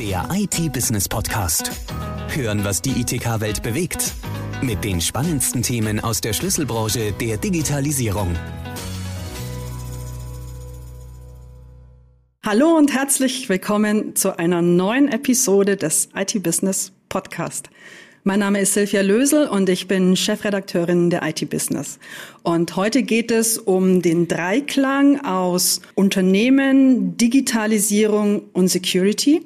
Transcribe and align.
Der 0.00 0.26
IT-Business-Podcast. 0.32 1.70
Hören, 2.28 2.64
was 2.64 2.80
die 2.80 3.02
ITK-Welt 3.02 3.62
bewegt. 3.62 4.14
Mit 4.62 4.82
den 4.82 4.98
spannendsten 4.98 5.60
Themen 5.60 6.00
aus 6.00 6.22
der 6.22 6.32
Schlüsselbranche 6.32 7.12
der 7.12 7.36
Digitalisierung. 7.36 8.34
Hallo 12.42 12.78
und 12.78 12.94
herzlich 12.94 13.50
willkommen 13.50 14.16
zu 14.16 14.38
einer 14.38 14.62
neuen 14.62 15.08
Episode 15.08 15.76
des 15.76 16.08
IT-Business 16.16 16.92
Podcast. 17.10 17.68
Mein 18.24 18.40
Name 18.40 18.60
ist 18.60 18.72
Silvia 18.72 19.02
Lösel 19.02 19.48
und 19.48 19.68
ich 19.68 19.86
bin 19.86 20.16
Chefredakteurin 20.16 21.10
der 21.10 21.28
IT 21.28 21.50
Business. 21.50 21.98
Und 22.42 22.74
heute 22.74 23.02
geht 23.02 23.30
es 23.30 23.58
um 23.58 24.00
den 24.00 24.28
Dreiklang 24.28 25.22
aus 25.26 25.82
Unternehmen, 25.94 27.18
Digitalisierung 27.18 28.44
und 28.54 28.68
Security 28.68 29.42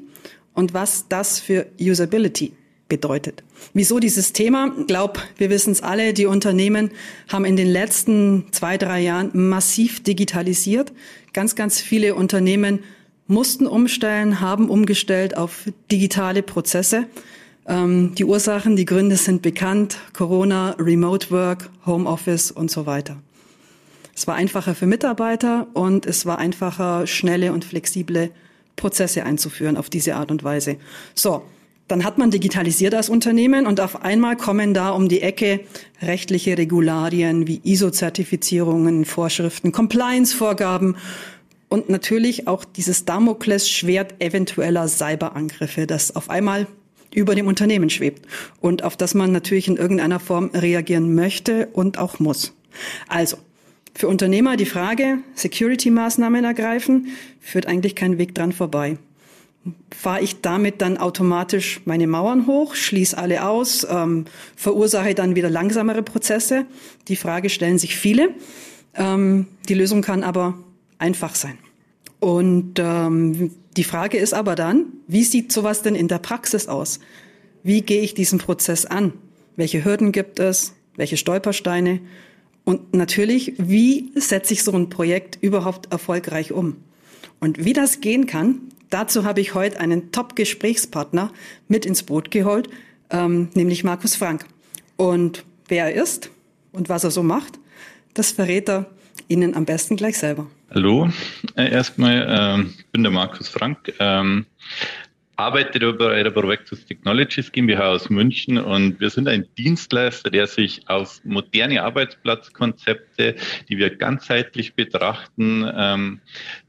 und 0.54 0.74
was 0.74 1.06
das 1.08 1.38
für 1.40 1.66
Usability 1.80 2.52
bedeutet. 2.88 3.42
Wieso 3.72 3.98
dieses 3.98 4.32
Thema? 4.32 4.72
Ich 4.78 4.86
glaube, 4.86 5.20
wir 5.36 5.50
wissen 5.50 5.72
es 5.72 5.82
alle, 5.82 6.12
die 6.12 6.26
Unternehmen 6.26 6.90
haben 7.28 7.44
in 7.44 7.56
den 7.56 7.68
letzten 7.68 8.46
zwei, 8.52 8.78
drei 8.78 9.00
Jahren 9.00 9.30
massiv 9.32 10.02
digitalisiert. 10.02 10.92
Ganz, 11.32 11.54
ganz 11.54 11.80
viele 11.80 12.14
Unternehmen 12.14 12.80
mussten 13.26 13.66
umstellen, 13.66 14.40
haben 14.40 14.68
umgestellt 14.68 15.36
auf 15.36 15.64
digitale 15.90 16.42
Prozesse. 16.42 17.06
Ähm, 17.66 18.14
die 18.14 18.24
Ursachen, 18.24 18.76
die 18.76 18.84
Gründe 18.84 19.16
sind 19.16 19.40
bekannt. 19.40 19.96
Corona, 20.12 20.76
Remote 20.78 21.30
Work, 21.30 21.70
Homeoffice 21.86 22.50
und 22.50 22.70
so 22.70 22.84
weiter. 22.84 23.16
Es 24.14 24.26
war 24.26 24.36
einfacher 24.36 24.74
für 24.74 24.86
Mitarbeiter 24.86 25.66
und 25.72 26.06
es 26.06 26.26
war 26.26 26.38
einfacher, 26.38 27.06
schnelle 27.06 27.52
und 27.52 27.64
flexible 27.64 28.30
Prozesse 28.76 29.24
einzuführen 29.24 29.76
auf 29.76 29.90
diese 29.90 30.16
Art 30.16 30.30
und 30.30 30.44
Weise. 30.44 30.76
So, 31.14 31.42
dann 31.88 32.04
hat 32.04 32.16
man 32.16 32.30
digitalisiert 32.30 32.94
als 32.94 33.10
Unternehmen 33.10 33.66
und 33.66 33.80
auf 33.80 34.02
einmal 34.02 34.36
kommen 34.36 34.72
da 34.72 34.90
um 34.90 35.08
die 35.08 35.20
Ecke 35.20 35.60
rechtliche 36.00 36.56
Regularien 36.56 37.46
wie 37.46 37.60
ISO-Zertifizierungen, 37.62 39.04
Vorschriften, 39.04 39.70
Compliance-Vorgaben 39.70 40.96
und 41.68 41.90
natürlich 41.90 42.48
auch 42.48 42.64
dieses 42.64 43.04
Damoklesschwert 43.04 44.14
eventueller 44.20 44.88
Cyberangriffe, 44.88 45.86
das 45.86 46.16
auf 46.16 46.30
einmal 46.30 46.66
über 47.12 47.34
dem 47.34 47.46
Unternehmen 47.46 47.90
schwebt 47.90 48.26
und 48.60 48.82
auf 48.82 48.96
das 48.96 49.14
man 49.14 49.32
natürlich 49.32 49.68
in 49.68 49.76
irgendeiner 49.76 50.20
Form 50.20 50.50
reagieren 50.54 51.14
möchte 51.14 51.68
und 51.72 51.98
auch 51.98 52.18
muss. 52.18 52.54
Also, 53.08 53.36
für 53.94 54.08
Unternehmer 54.08 54.56
die 54.56 54.66
Frage, 54.66 55.18
Security-Maßnahmen 55.34 56.44
ergreifen, 56.44 57.08
führt 57.40 57.66
eigentlich 57.66 57.94
kein 57.94 58.18
Weg 58.18 58.34
dran 58.34 58.52
vorbei. 58.52 58.98
Fahre 59.96 60.20
ich 60.20 60.40
damit 60.42 60.82
dann 60.82 60.98
automatisch 60.98 61.80
meine 61.84 62.06
Mauern 62.06 62.46
hoch, 62.46 62.74
schließe 62.74 63.16
alle 63.16 63.46
aus, 63.46 63.86
ähm, 63.88 64.26
verursache 64.56 65.14
dann 65.14 65.36
wieder 65.36 65.48
langsamere 65.48 66.02
Prozesse? 66.02 66.66
Die 67.08 67.16
Frage 67.16 67.48
stellen 67.48 67.78
sich 67.78 67.96
viele. 67.96 68.30
Ähm, 68.94 69.46
die 69.68 69.74
Lösung 69.74 70.02
kann 70.02 70.22
aber 70.22 70.58
einfach 70.98 71.34
sein. 71.34 71.56
Und 72.20 72.78
ähm, 72.78 73.52
die 73.76 73.84
Frage 73.84 74.18
ist 74.18 74.34
aber 74.34 74.54
dann, 74.54 74.86
wie 75.06 75.24
sieht 75.24 75.52
sowas 75.52 75.82
denn 75.82 75.94
in 75.94 76.08
der 76.08 76.18
Praxis 76.18 76.68
aus? 76.68 77.00
Wie 77.62 77.80
gehe 77.80 78.02
ich 78.02 78.14
diesen 78.14 78.38
Prozess 78.38 78.84
an? 78.86 79.12
Welche 79.56 79.84
Hürden 79.84 80.12
gibt 80.12 80.40
es? 80.40 80.74
Welche 80.96 81.16
Stolpersteine? 81.16 82.00
Und 82.64 82.94
natürlich, 82.94 83.54
wie 83.58 84.10
setze 84.14 84.54
ich 84.54 84.64
so 84.64 84.72
ein 84.72 84.88
Projekt 84.88 85.38
überhaupt 85.42 85.92
erfolgreich 85.92 86.52
um? 86.52 86.76
Und 87.38 87.64
wie 87.64 87.74
das 87.74 88.00
gehen 88.00 88.26
kann, 88.26 88.60
dazu 88.90 89.24
habe 89.24 89.40
ich 89.40 89.54
heute 89.54 89.80
einen 89.80 90.12
Top-Gesprächspartner 90.12 91.30
mit 91.68 91.84
ins 91.84 92.02
Boot 92.02 92.30
geholt, 92.30 92.70
ähm, 93.10 93.50
nämlich 93.54 93.84
Markus 93.84 94.16
Frank. 94.16 94.46
Und 94.96 95.44
wer 95.68 95.86
er 95.86 96.02
ist 96.02 96.30
und 96.72 96.88
was 96.88 97.04
er 97.04 97.10
so 97.10 97.22
macht, 97.22 97.58
das 98.14 98.32
verrät 98.32 98.68
er 98.68 98.86
Ihnen 99.28 99.54
am 99.54 99.64
besten 99.64 99.96
gleich 99.96 100.18
selber. 100.18 100.46
Hallo, 100.70 101.08
äh, 101.56 101.70
erstmal, 101.70 102.26
ähm, 102.28 102.74
bin 102.92 103.02
der 103.02 103.12
Markus 103.12 103.48
Frank, 103.48 103.92
ähm, 104.00 104.46
arbeite 105.36 105.92
bei 105.92 106.22
der 106.22 106.30
Projectus 106.30 106.84
Technologies 106.84 107.50
GmbH 107.50 107.92
aus 107.92 108.10
München 108.10 108.58
und 108.58 109.00
wir 109.00 109.10
sind 109.10 109.28
ein 109.28 109.46
Dienstleister, 109.56 110.30
der 110.30 110.46
sich 110.46 110.88
auf 110.88 111.20
moderne 111.24 111.82
Arbeitsplatzkonzepte, 111.82 113.36
die 113.68 113.78
wir 113.78 113.94
ganzheitlich 113.94 114.74
betrachten, 114.74 115.70
ähm, 115.76 116.20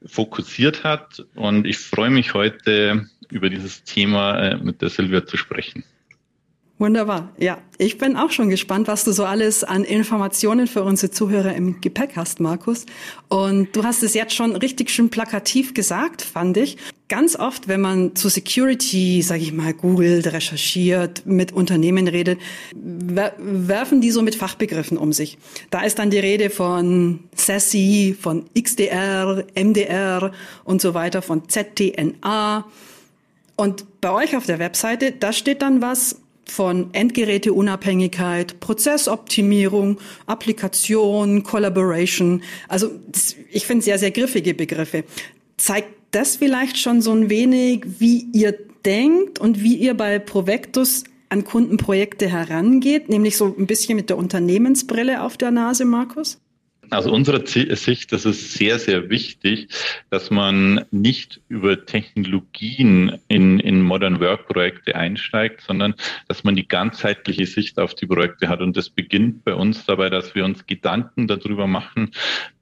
fokussiert 0.06 0.84
hat. 0.84 1.24
Und 1.36 1.66
ich 1.66 1.78
freue 1.78 2.10
mich 2.10 2.34
heute 2.34 3.08
über 3.30 3.50
dieses 3.50 3.84
Thema 3.84 4.40
äh, 4.40 4.58
mit 4.58 4.82
der 4.82 4.90
Silvia 4.90 5.26
zu 5.26 5.38
sprechen. 5.38 5.84
Wunderbar. 6.78 7.34
Ja, 7.38 7.60
ich 7.78 7.98
bin 7.98 8.18
auch 8.18 8.32
schon 8.32 8.50
gespannt, 8.50 8.90
was 8.90 9.06
du 9.06 9.14
so 9.14 9.24
alles 9.24 9.64
an 9.64 9.86
Informationen 9.86 10.68
für 10.68 10.84
unsere 10.84 11.10
Zuhörer 11.10 11.56
im 11.56 11.80
Gepäck 11.80 12.18
hast, 12.18 12.42
Markus. 12.42 12.86
Und 13.30 13.74
du 13.74 13.86
hast 13.86 14.04
es 14.04 14.14
jetzt 14.14 14.34
schon 14.34 14.58
richtig 14.58 14.90
schön 14.90 15.10
plakativ 15.10 15.74
gesagt, 15.74 16.22
fand 16.22 16.58
ich. 16.58 16.76
Ganz 17.08 17.38
oft, 17.38 17.70
wenn 17.70 17.80
man 17.80 18.14
zu 18.16 18.28
Security, 18.28 19.22
sage 19.22 19.44
ich 19.44 19.54
mal, 19.54 19.74
googelt, 19.74 20.34
recherchiert, 20.34 21.26
mit 21.26 21.54
Unternehmen 21.54 22.10
redet, 22.10 22.42
werfen 22.76 24.02
die 24.02 24.12
so 24.12 24.22
mit 24.22 24.36
Fachbegriffen 24.36 24.98
um 24.98 25.14
sich. 25.14 25.38
Da 25.70 25.84
ist 25.84 25.98
dann 25.98 26.10
die 26.10 26.20
Rede 26.20 26.50
von 26.50 27.22
SASE, 27.36 28.16
von 28.20 28.48
XDR, 28.54 29.46
MDR 29.56 30.34
und 30.66 30.82
so 30.82 30.94
weiter, 30.94 31.22
von 31.22 31.48
ZTNA. 31.48 32.66
Und 33.56 34.02
bei 34.02 34.12
euch 34.12 34.36
auf 34.36 34.46
der 34.46 34.60
Webseite, 34.60 35.14
da 35.14 35.32
steht 35.32 35.62
dann 35.62 35.82
was 35.82 36.18
von 36.46 36.94
Endgeräteunabhängigkeit, 36.94 38.60
Prozessoptimierung, 38.60 40.00
Applikation, 40.26 41.44
Collaboration. 41.44 42.44
Also 42.68 42.92
ich 43.52 43.66
finde 43.66 43.84
sehr, 43.84 44.00
sehr 44.00 44.12
griffige 44.12 44.54
Begriffe. 44.54 45.04
Zeigt 45.58 45.90
das 46.12 46.38
vielleicht 46.38 46.78
schon 46.78 47.02
so 47.02 47.12
ein 47.12 47.30
wenig, 47.30 47.86
wie 48.00 48.28
ihr 48.32 48.58
denkt 48.86 49.40
und 49.40 49.62
wie 49.64 49.76
ihr 49.76 49.96
bei 49.96 50.20
Provectus 50.20 51.04
an 51.30 51.44
Kundenprojekte 51.44 52.30
herangeht, 52.30 53.10
nämlich 53.10 53.36
so 53.36 53.54
ein 53.58 53.66
bisschen 53.66 53.96
mit 53.96 54.10
der 54.10 54.18
Unternehmensbrille 54.18 55.24
auf 55.24 55.38
der 55.38 55.52
Nase, 55.52 55.86
Markus? 55.86 56.40
Aus 56.92 57.08
unserer 57.08 57.46
Sicht, 57.46 58.12
das 58.12 58.26
ist 58.26 58.54
sehr, 58.54 58.80
sehr 58.80 59.10
wichtig, 59.10 59.70
dass 60.10 60.30
man 60.30 60.86
nicht 60.92 61.42
über 61.48 61.86
Technologien 61.86 63.20
in, 63.28 63.60
in 63.60 63.82
Modern 63.82 64.20
Work 64.20 64.48
Projekte 64.48 64.96
einsteigt, 64.96 65.62
sondern 65.62 65.96
dass 66.28 66.44
man 66.44 66.56
die 66.56 66.68
ganzheitliche 66.68 67.46
Sicht 67.46 67.80
auf 67.80 67.96
die 67.96 68.08
Projekte 68.08 68.50
hat. 68.50 68.62
Und 68.62 68.78
das 68.78 68.90
beginnt 68.90 69.44
bei 69.44 69.54
uns 69.54 69.86
dabei, 69.86 70.10
dass 70.10 70.36
wir 70.36 70.46
uns 70.46 70.66
Gedanken 70.66 71.28
darüber 71.28 71.68
machen, 71.68 72.12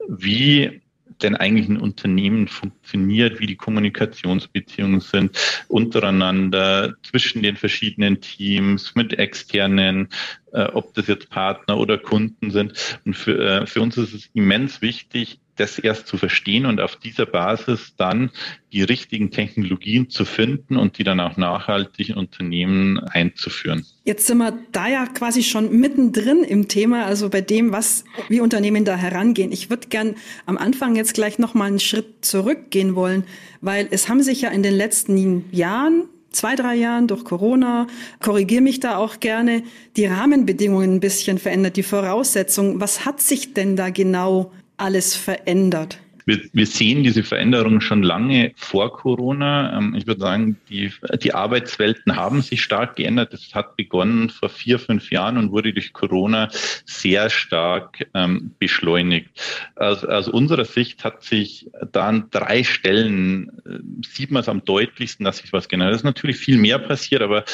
wie 0.08 0.82
denn 1.22 1.36
eigentlich 1.36 1.68
ein 1.68 1.80
Unternehmen 1.80 2.48
funktioniert, 2.48 3.40
wie 3.40 3.46
die 3.46 3.56
Kommunikationsbeziehungen 3.56 5.00
sind 5.00 5.38
untereinander, 5.68 6.94
zwischen 7.02 7.42
den 7.42 7.56
verschiedenen 7.56 8.20
Teams, 8.20 8.94
mit 8.94 9.18
externen, 9.18 10.08
äh, 10.52 10.64
ob 10.64 10.94
das 10.94 11.06
jetzt 11.06 11.30
Partner 11.30 11.78
oder 11.78 11.98
Kunden 11.98 12.50
sind. 12.50 12.98
Und 13.04 13.14
für, 13.14 13.38
äh, 13.38 13.66
für 13.66 13.80
uns 13.80 13.96
ist 13.96 14.14
es 14.14 14.30
immens 14.34 14.82
wichtig, 14.82 15.40
das 15.56 15.78
erst 15.78 16.06
zu 16.06 16.16
verstehen 16.16 16.66
und 16.66 16.80
auf 16.80 16.96
dieser 16.96 17.26
Basis 17.26 17.94
dann 17.96 18.30
die 18.72 18.82
richtigen 18.82 19.30
Technologien 19.30 20.10
zu 20.10 20.24
finden 20.24 20.76
und 20.76 20.98
die 20.98 21.04
dann 21.04 21.20
auch 21.20 21.36
nachhaltig 21.36 22.10
in 22.10 22.16
Unternehmen 22.16 22.98
einzuführen. 22.98 23.86
Jetzt 24.04 24.26
sind 24.26 24.38
wir 24.38 24.58
da 24.72 24.88
ja 24.88 25.06
quasi 25.06 25.42
schon 25.42 25.78
mittendrin 25.78 26.42
im 26.42 26.68
Thema, 26.68 27.06
also 27.06 27.30
bei 27.30 27.40
dem, 27.40 27.72
was 27.72 28.04
wie 28.28 28.40
Unternehmen 28.40 28.84
da 28.84 28.96
herangehen. 28.96 29.52
Ich 29.52 29.70
würde 29.70 29.88
gern 29.88 30.16
am 30.46 30.58
Anfang 30.58 30.96
jetzt 30.96 31.14
gleich 31.14 31.38
noch 31.38 31.54
mal 31.54 31.66
einen 31.66 31.80
Schritt 31.80 32.24
zurückgehen 32.24 32.96
wollen, 32.96 33.24
weil 33.60 33.88
es 33.90 34.08
haben 34.08 34.22
sich 34.22 34.40
ja 34.40 34.50
in 34.50 34.62
den 34.62 34.74
letzten 34.74 35.44
Jahren 35.52 36.08
zwei, 36.34 36.56
drei 36.56 36.74
Jahren 36.74 37.06
durch 37.06 37.24
Corona, 37.24 37.86
korrigiere 38.20 38.60
mich 38.60 38.80
da 38.80 38.96
auch 38.96 39.20
gerne, 39.20 39.62
die 39.96 40.06
Rahmenbedingungen 40.06 40.94
ein 40.94 41.00
bisschen 41.00 41.38
verändert, 41.38 41.76
die 41.76 41.82
Voraussetzungen. 41.82 42.80
Was 42.80 43.04
hat 43.04 43.20
sich 43.20 43.54
denn 43.54 43.76
da 43.76 43.90
genau 43.90 44.50
alles 44.76 45.16
verändert? 45.16 45.98
Wir, 46.26 46.40
wir 46.52 46.66
sehen 46.66 47.04
diese 47.04 47.22
Veränderung 47.22 47.80
schon 47.80 48.02
lange 48.02 48.52
vor 48.56 48.92
Corona. 48.92 49.76
Ähm, 49.76 49.94
ich 49.94 50.06
würde 50.06 50.20
sagen, 50.20 50.56
die, 50.68 50.90
die 51.22 51.34
Arbeitswelten 51.34 52.16
haben 52.16 52.40
sich 52.40 52.62
stark 52.62 52.96
geändert. 52.96 53.34
Es 53.34 53.54
hat 53.54 53.76
begonnen 53.76 54.30
vor 54.30 54.48
vier, 54.48 54.78
fünf 54.78 55.10
Jahren 55.10 55.36
und 55.36 55.52
wurde 55.52 55.72
durch 55.72 55.92
Corona 55.92 56.48
sehr 56.86 57.28
stark 57.28 58.06
ähm, 58.14 58.54
beschleunigt. 58.58 59.28
Aus, 59.76 60.04
aus 60.04 60.28
unserer 60.28 60.64
Sicht 60.64 61.04
hat 61.04 61.22
sich 61.22 61.68
da 61.92 62.08
an 62.08 62.28
drei 62.30 62.64
Stellen, 62.64 63.50
äh, 63.66 63.78
sieht 64.06 64.30
man 64.30 64.40
es 64.40 64.48
am 64.48 64.64
deutlichsten, 64.64 65.24
dass 65.24 65.38
sich 65.38 65.52
was 65.52 65.68
geändert 65.68 65.88
hat. 65.88 65.94
Es 65.94 66.00
ist 66.00 66.04
natürlich 66.04 66.36
viel 66.36 66.56
mehr 66.56 66.78
passiert, 66.78 67.20
aber 67.20 67.44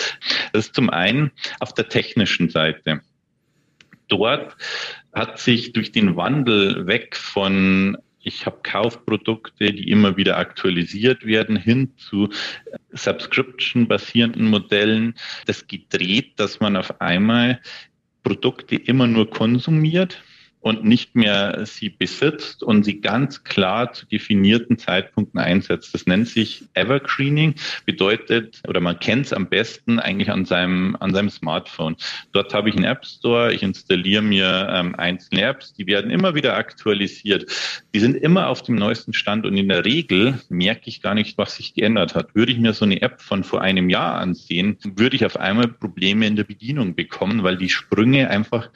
das 0.52 0.66
ist 0.66 0.74
zum 0.74 0.90
einen 0.90 1.32
auf 1.58 1.74
der 1.74 1.88
technischen 1.88 2.50
Seite. 2.50 3.00
Dort 4.10 4.56
hat 5.14 5.38
sich 5.38 5.72
durch 5.72 5.92
den 5.92 6.16
Wandel 6.16 6.86
weg 6.86 7.16
von 7.16 7.96
ich 8.22 8.44
habe 8.44 8.58
Kaufprodukte, 8.62 9.72
die 9.72 9.90
immer 9.90 10.16
wieder 10.18 10.36
aktualisiert 10.36 11.24
werden, 11.24 11.56
hin 11.56 11.94
zu 11.96 12.28
Subscription-basierenden 12.92 14.46
Modellen. 14.46 15.14
Das 15.46 15.66
gedreht, 15.66 16.38
dass 16.38 16.60
man 16.60 16.76
auf 16.76 17.00
einmal 17.00 17.62
Produkte 18.22 18.76
immer 18.76 19.06
nur 19.06 19.30
konsumiert 19.30 20.22
und 20.60 20.84
nicht 20.84 21.14
mehr 21.14 21.64
sie 21.64 21.88
besitzt 21.88 22.62
und 22.62 22.84
sie 22.84 23.00
ganz 23.00 23.44
klar 23.44 23.92
zu 23.92 24.06
definierten 24.06 24.78
Zeitpunkten 24.78 25.40
einsetzt. 25.40 25.94
Das 25.94 26.06
nennt 26.06 26.28
sich 26.28 26.64
Evergreening, 26.74 27.54
bedeutet, 27.86 28.60
oder 28.68 28.80
man 28.80 28.98
kennt 28.98 29.26
es 29.26 29.32
am 29.32 29.48
besten 29.48 29.98
eigentlich 29.98 30.30
an 30.30 30.44
seinem, 30.44 30.96
an 31.00 31.14
seinem 31.14 31.30
Smartphone. 31.30 31.96
Dort 32.32 32.52
habe 32.52 32.68
ich 32.68 32.76
einen 32.76 32.84
App 32.84 33.06
Store, 33.06 33.52
ich 33.52 33.62
installiere 33.62 34.22
mir 34.22 34.68
ähm, 34.70 34.94
einzelne 34.96 35.42
Apps, 35.42 35.72
die 35.72 35.86
werden 35.86 36.10
immer 36.10 36.34
wieder 36.34 36.56
aktualisiert. 36.56 37.46
Die 37.94 38.00
sind 38.00 38.16
immer 38.16 38.48
auf 38.48 38.62
dem 38.62 38.74
neuesten 38.74 39.14
Stand 39.14 39.46
und 39.46 39.56
in 39.56 39.68
der 39.68 39.84
Regel 39.84 40.40
merke 40.50 40.88
ich 40.88 41.00
gar 41.00 41.14
nicht, 41.14 41.38
was 41.38 41.56
sich 41.56 41.74
geändert 41.74 42.14
hat. 42.14 42.34
Würde 42.34 42.52
ich 42.52 42.58
mir 42.58 42.74
so 42.74 42.84
eine 42.84 43.00
App 43.00 43.22
von 43.22 43.44
vor 43.44 43.62
einem 43.62 43.88
Jahr 43.88 44.16
ansehen, 44.16 44.76
würde 44.84 45.16
ich 45.16 45.24
auf 45.24 45.38
einmal 45.38 45.68
Probleme 45.68 46.26
in 46.26 46.36
der 46.36 46.44
Bedienung 46.44 46.94
bekommen, 46.94 47.42
weil 47.42 47.56
die 47.56 47.70
Sprünge 47.70 48.28
einfach 48.28 48.70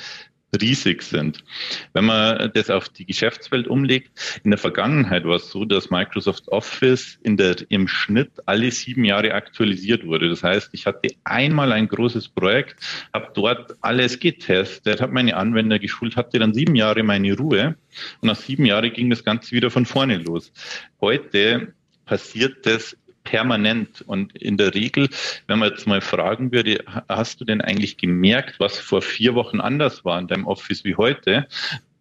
riesig 0.60 1.02
sind. 1.02 1.44
Wenn 1.92 2.04
man 2.04 2.50
das 2.54 2.70
auf 2.70 2.88
die 2.88 3.06
Geschäftswelt 3.06 3.68
umlegt, 3.68 4.40
in 4.44 4.50
der 4.50 4.58
Vergangenheit 4.58 5.24
war 5.24 5.36
es 5.36 5.50
so, 5.50 5.64
dass 5.64 5.90
Microsoft 5.90 6.48
Office 6.48 7.18
in 7.22 7.36
der, 7.36 7.56
im 7.68 7.88
Schnitt 7.88 8.30
alle 8.46 8.70
sieben 8.70 9.04
Jahre 9.04 9.34
aktualisiert 9.34 10.06
wurde. 10.06 10.28
Das 10.28 10.42
heißt, 10.42 10.70
ich 10.72 10.86
hatte 10.86 11.10
einmal 11.24 11.72
ein 11.72 11.88
großes 11.88 12.28
Projekt, 12.28 12.80
habe 13.12 13.30
dort 13.34 13.76
alles 13.80 14.18
getestet, 14.18 15.00
habe 15.00 15.12
meine 15.12 15.36
Anwender 15.36 15.78
geschult, 15.78 16.16
hatte 16.16 16.38
dann 16.38 16.54
sieben 16.54 16.74
Jahre 16.74 17.02
meine 17.02 17.36
Ruhe 17.36 17.76
und 18.20 18.26
nach 18.28 18.36
sieben 18.36 18.66
Jahren 18.66 18.92
ging 18.92 19.10
das 19.10 19.24
Ganze 19.24 19.52
wieder 19.52 19.70
von 19.70 19.86
vorne 19.86 20.18
los. 20.18 20.52
Heute 21.00 21.74
passiert 22.06 22.66
das 22.66 22.96
permanent. 23.24 24.02
Und 24.06 24.36
in 24.36 24.56
der 24.56 24.74
Regel, 24.74 25.08
wenn 25.46 25.58
man 25.58 25.70
jetzt 25.70 25.86
mal 25.86 26.00
fragen 26.00 26.52
würde, 26.52 26.84
hast 27.08 27.40
du 27.40 27.44
denn 27.44 27.60
eigentlich 27.60 27.96
gemerkt, 27.96 28.60
was 28.60 28.78
vor 28.78 29.02
vier 29.02 29.34
Wochen 29.34 29.60
anders 29.60 30.04
war 30.04 30.18
in 30.18 30.28
deinem 30.28 30.46
Office 30.46 30.84
wie 30.84 30.94
heute? 30.94 31.48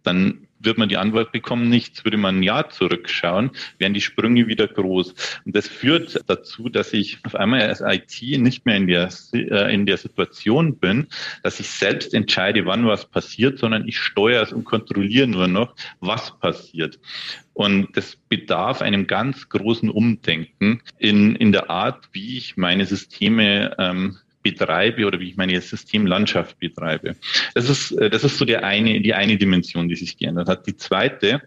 Dann 0.04 0.48
wird 0.64 0.78
man 0.78 0.90
die 0.90 0.98
Antwort 0.98 1.32
bekommen, 1.32 1.70
nichts. 1.70 2.04
Würde 2.04 2.18
man 2.18 2.40
ein 2.40 2.44
Jahr 2.44 2.70
zurückschauen, 2.70 3.52
wären 3.78 3.94
die 3.94 4.02
Sprünge 4.02 4.48
wieder 4.48 4.68
groß. 4.68 5.14
Und 5.46 5.56
das 5.56 5.68
führt 5.68 6.22
dazu, 6.28 6.70
dass 6.70 6.94
ich 6.94 7.20
auf 7.24 7.36
einmal 7.36 7.62
als 7.62 7.82
IT 7.82 8.40
nicht 8.40 8.66
mehr 8.66 8.78
in 8.78 8.88
der, 8.88 9.10
äh, 9.34 9.74
in 9.74 9.86
der 9.86 9.98
Situation 9.98 10.78
bin, 10.78 11.08
dass 11.44 11.60
ich 11.60 11.70
selbst 11.70 12.14
entscheide, 12.14 12.66
wann 12.66 12.88
was 12.88 13.06
passiert, 13.06 13.60
sondern 13.60 13.88
ich 13.88 14.00
steuere 14.00 14.44
es 14.44 14.54
und 14.54 14.64
kontrolliere 14.64 15.28
nur 15.28 15.48
noch, 15.48 15.76
was 16.00 16.38
passiert. 16.40 17.00
Und 17.54 17.96
das 17.96 18.18
bedarf 18.30 18.82
einem 18.82 19.08
ganz 19.08 19.50
großen 19.50 19.90
Umdenken 19.90 20.82
in, 20.98 21.36
in 21.36 21.52
der 21.52 21.70
Art, 21.70 22.10
wie 22.12 22.38
ich 22.38 22.58
meine 22.58 22.86
Systeme 22.86 23.76
ähm, 23.78 24.18
betreibe 24.44 25.06
oder 25.06 25.20
wie 25.20 25.30
ich 25.30 25.38
meine 25.38 25.60
Systemlandschaft 25.60 26.60
betreibe. 26.60 27.16
Das 27.56 27.70
ist, 27.70 27.92
äh, 27.94 28.10
das 28.10 28.24
ist 28.24 28.38
so 28.38 28.46
der 28.46 28.64
eine, 28.64 29.02
die 29.02 29.14
eine 29.14 29.38
Dimension, 29.38 29.88
die 29.88 29.96
sich 29.96 30.18
geändert 30.18 30.50
hat. 30.50 30.68
Die 30.68 30.76
zweite, 30.76 31.42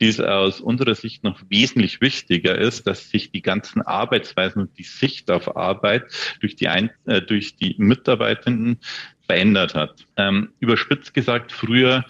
die 0.00 0.06
ist 0.06 0.20
aus 0.20 0.60
unserer 0.60 0.94
Sicht 0.94 1.22
noch 1.22 1.40
wesentlich 1.48 2.00
wichtiger 2.00 2.58
ist, 2.58 2.86
dass 2.86 3.10
sich 3.10 3.30
die 3.30 3.42
ganzen 3.42 3.82
Arbeitsweisen 3.82 4.62
und 4.62 4.78
die 4.78 4.84
Sicht 4.84 5.30
auf 5.30 5.56
Arbeit 5.56 6.04
durch 6.40 6.56
die, 6.56 6.68
ein, 6.68 6.90
äh, 7.04 7.20
durch 7.20 7.56
die 7.56 7.76
Mitarbeitenden 7.78 8.78
verändert 9.26 9.74
hat. 9.74 10.06
Ähm, 10.16 10.48
überspitzt 10.58 11.12
gesagt, 11.12 11.52
früher 11.52 12.04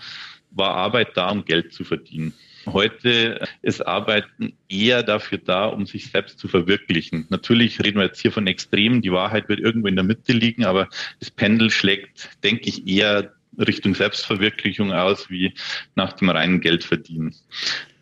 war 0.51 0.75
Arbeit 0.75 1.17
da, 1.17 1.31
um 1.31 1.44
Geld 1.44 1.73
zu 1.73 1.85
verdienen. 1.85 2.33
Heute 2.73 3.47
ist 3.62 3.87
Arbeiten 3.87 4.53
eher 4.69 5.03
dafür 5.03 5.38
da, 5.38 5.67
um 5.67 5.87
sich 5.87 6.11
selbst 6.11 6.38
zu 6.38 6.49
verwirklichen. 6.49 7.26
Natürlich 7.29 7.82
reden 7.82 7.99
wir 7.99 8.06
jetzt 8.06 8.20
hier 8.20 8.32
von 8.32 8.47
Extremen. 8.47 9.03
Die 9.03 9.12
Wahrheit 9.12 9.49
wird 9.49 9.61
irgendwo 9.61 9.88
in 9.88 9.97
der 9.97 10.05
Mitte 10.05 10.32
liegen, 10.32 10.65
aber 10.65 10.88
das 11.20 11.31
Pendel 11.31 11.70
schlägt, 11.70 12.31
denke 12.43 12.69
ich, 12.69 12.87
eher 12.87 13.32
Richtung 13.59 13.94
Selbstverwirklichung 13.94 14.93
aus, 14.93 15.31
wie 15.31 15.55
nach 15.94 16.12
dem 16.12 16.31
reinen 16.31 16.61
Geldverdienen. 16.61 17.35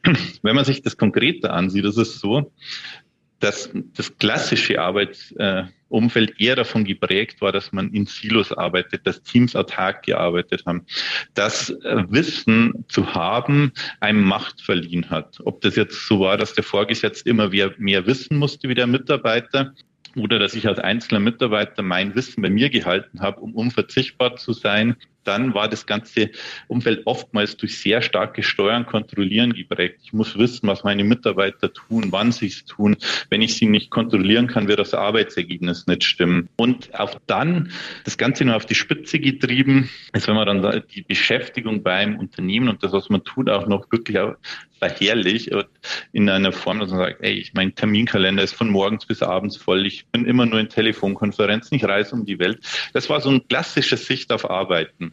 Wenn 0.42 0.56
man 0.56 0.64
sich 0.64 0.82
das 0.82 0.96
konkreter 0.96 1.52
ansieht, 1.52 1.84
ist 1.84 1.96
es 1.96 2.20
so, 2.20 2.52
dass 3.40 3.70
das 3.94 4.16
klassische 4.18 4.80
Arbeitsumfeld 5.90 6.40
eher 6.40 6.56
davon 6.56 6.84
geprägt 6.84 7.40
war, 7.40 7.52
dass 7.52 7.72
man 7.72 7.92
in 7.92 8.06
Silos 8.06 8.52
arbeitet, 8.52 9.06
dass 9.06 9.22
Teams 9.22 9.54
autark 9.54 10.04
gearbeitet 10.04 10.64
haben, 10.66 10.84
dass 11.34 11.70
äh, 11.70 12.04
Wissen 12.08 12.84
zu 12.88 13.14
haben 13.14 13.72
einem 14.00 14.22
Macht 14.22 14.60
verliehen 14.60 15.10
hat. 15.10 15.38
Ob 15.44 15.60
das 15.60 15.76
jetzt 15.76 16.06
so 16.06 16.20
war, 16.20 16.36
dass 16.36 16.54
der 16.54 16.64
Vorgesetzte 16.64 17.28
immer 17.28 17.48
mehr 17.48 18.06
wissen 18.06 18.38
musste 18.38 18.68
wie 18.68 18.74
der 18.74 18.86
Mitarbeiter 18.86 19.72
oder 20.16 20.38
dass 20.38 20.54
ich 20.54 20.66
als 20.66 20.78
einzelner 20.78 21.20
Mitarbeiter 21.20 21.82
mein 21.82 22.14
Wissen 22.14 22.42
bei 22.42 22.50
mir 22.50 22.70
gehalten 22.70 23.20
habe, 23.20 23.40
um 23.40 23.54
unverzichtbar 23.54 24.36
zu 24.36 24.52
sein 24.52 24.96
dann 25.26 25.55
war 25.55 25.69
das 25.69 25.87
ganze 25.87 26.31
Umfeld 26.69 27.02
oftmals 27.06 27.56
durch 27.56 27.78
sehr 27.78 28.02
starke 28.02 28.43
Steuern, 28.43 28.87
Kontrollieren 28.87 29.52
geprägt. 29.52 30.00
Ich 30.05 30.12
muss 30.12 30.38
wissen, 30.38 30.67
was 30.69 30.84
meine 30.84 31.05
Mitarbeiter 31.05 31.73
tun, 31.73 32.06
wann 32.11 32.32
sie 32.32 32.46
es 32.46 32.64
tun. 32.64 32.96
Wenn 33.31 33.43
ich 33.43 33.56
sie 33.56 33.67
nicht 33.67 33.90
kontrollieren 33.90 34.46
kann, 34.46 34.69
wird 34.69 34.78
das 34.78 34.94
Arbeitsergebnis 34.94 35.87
nicht 35.87 36.05
stimmen. 36.05 36.49
Und 36.56 36.94
auch 36.99 37.19
dann 37.26 37.73
das 38.05 38.17
Ganze 38.19 38.44
nur 38.44 38.56
auf 38.56 38.67
die 38.67 38.75
Spitze 38.75 39.19
getrieben, 39.19 39.90
ist, 40.12 40.28
wenn 40.28 40.34
man 40.34 40.46
dann 40.46 40.82
die 40.94 41.02
Beschäftigung 41.02 41.82
beim 41.82 42.19
Unternehmen 42.19 42.69
und 42.69 42.82
das, 42.82 42.93
was 42.93 43.08
man 43.08 43.25
tut, 43.25 43.49
auch 43.50 43.67
noch 43.67 43.90
wirklich 43.90 44.19
auch 44.19 44.34
verherrlicht 44.78 45.50
in 46.12 46.28
einer 46.28 46.52
Form, 46.52 46.81
dass 46.81 46.90
man 46.90 46.99
sagt, 46.99 47.23
ey, 47.23 47.46
mein 47.55 47.75
Terminkalender 47.75 48.43
ist 48.43 48.55
von 48.55 48.69
morgens 48.69 49.06
bis 49.06 49.23
abends 49.23 49.56
voll, 49.56 49.87
ich 49.87 50.06
bin 50.08 50.26
immer 50.26 50.46
nur 50.46 50.61
in 50.61 50.69
Telefonkonferenzen, 50.69 51.76
ich 51.76 51.84
reise 51.84 52.14
um 52.14 52.26
die 52.26 52.38
Welt. 52.38 52.61
Das 52.93 53.08
war 53.08 53.20
so 53.20 53.31
ein 53.31 53.46
klassische 53.49 53.96
Sicht 53.96 54.32
auf 54.32 54.49
Arbeiten. 54.49 55.12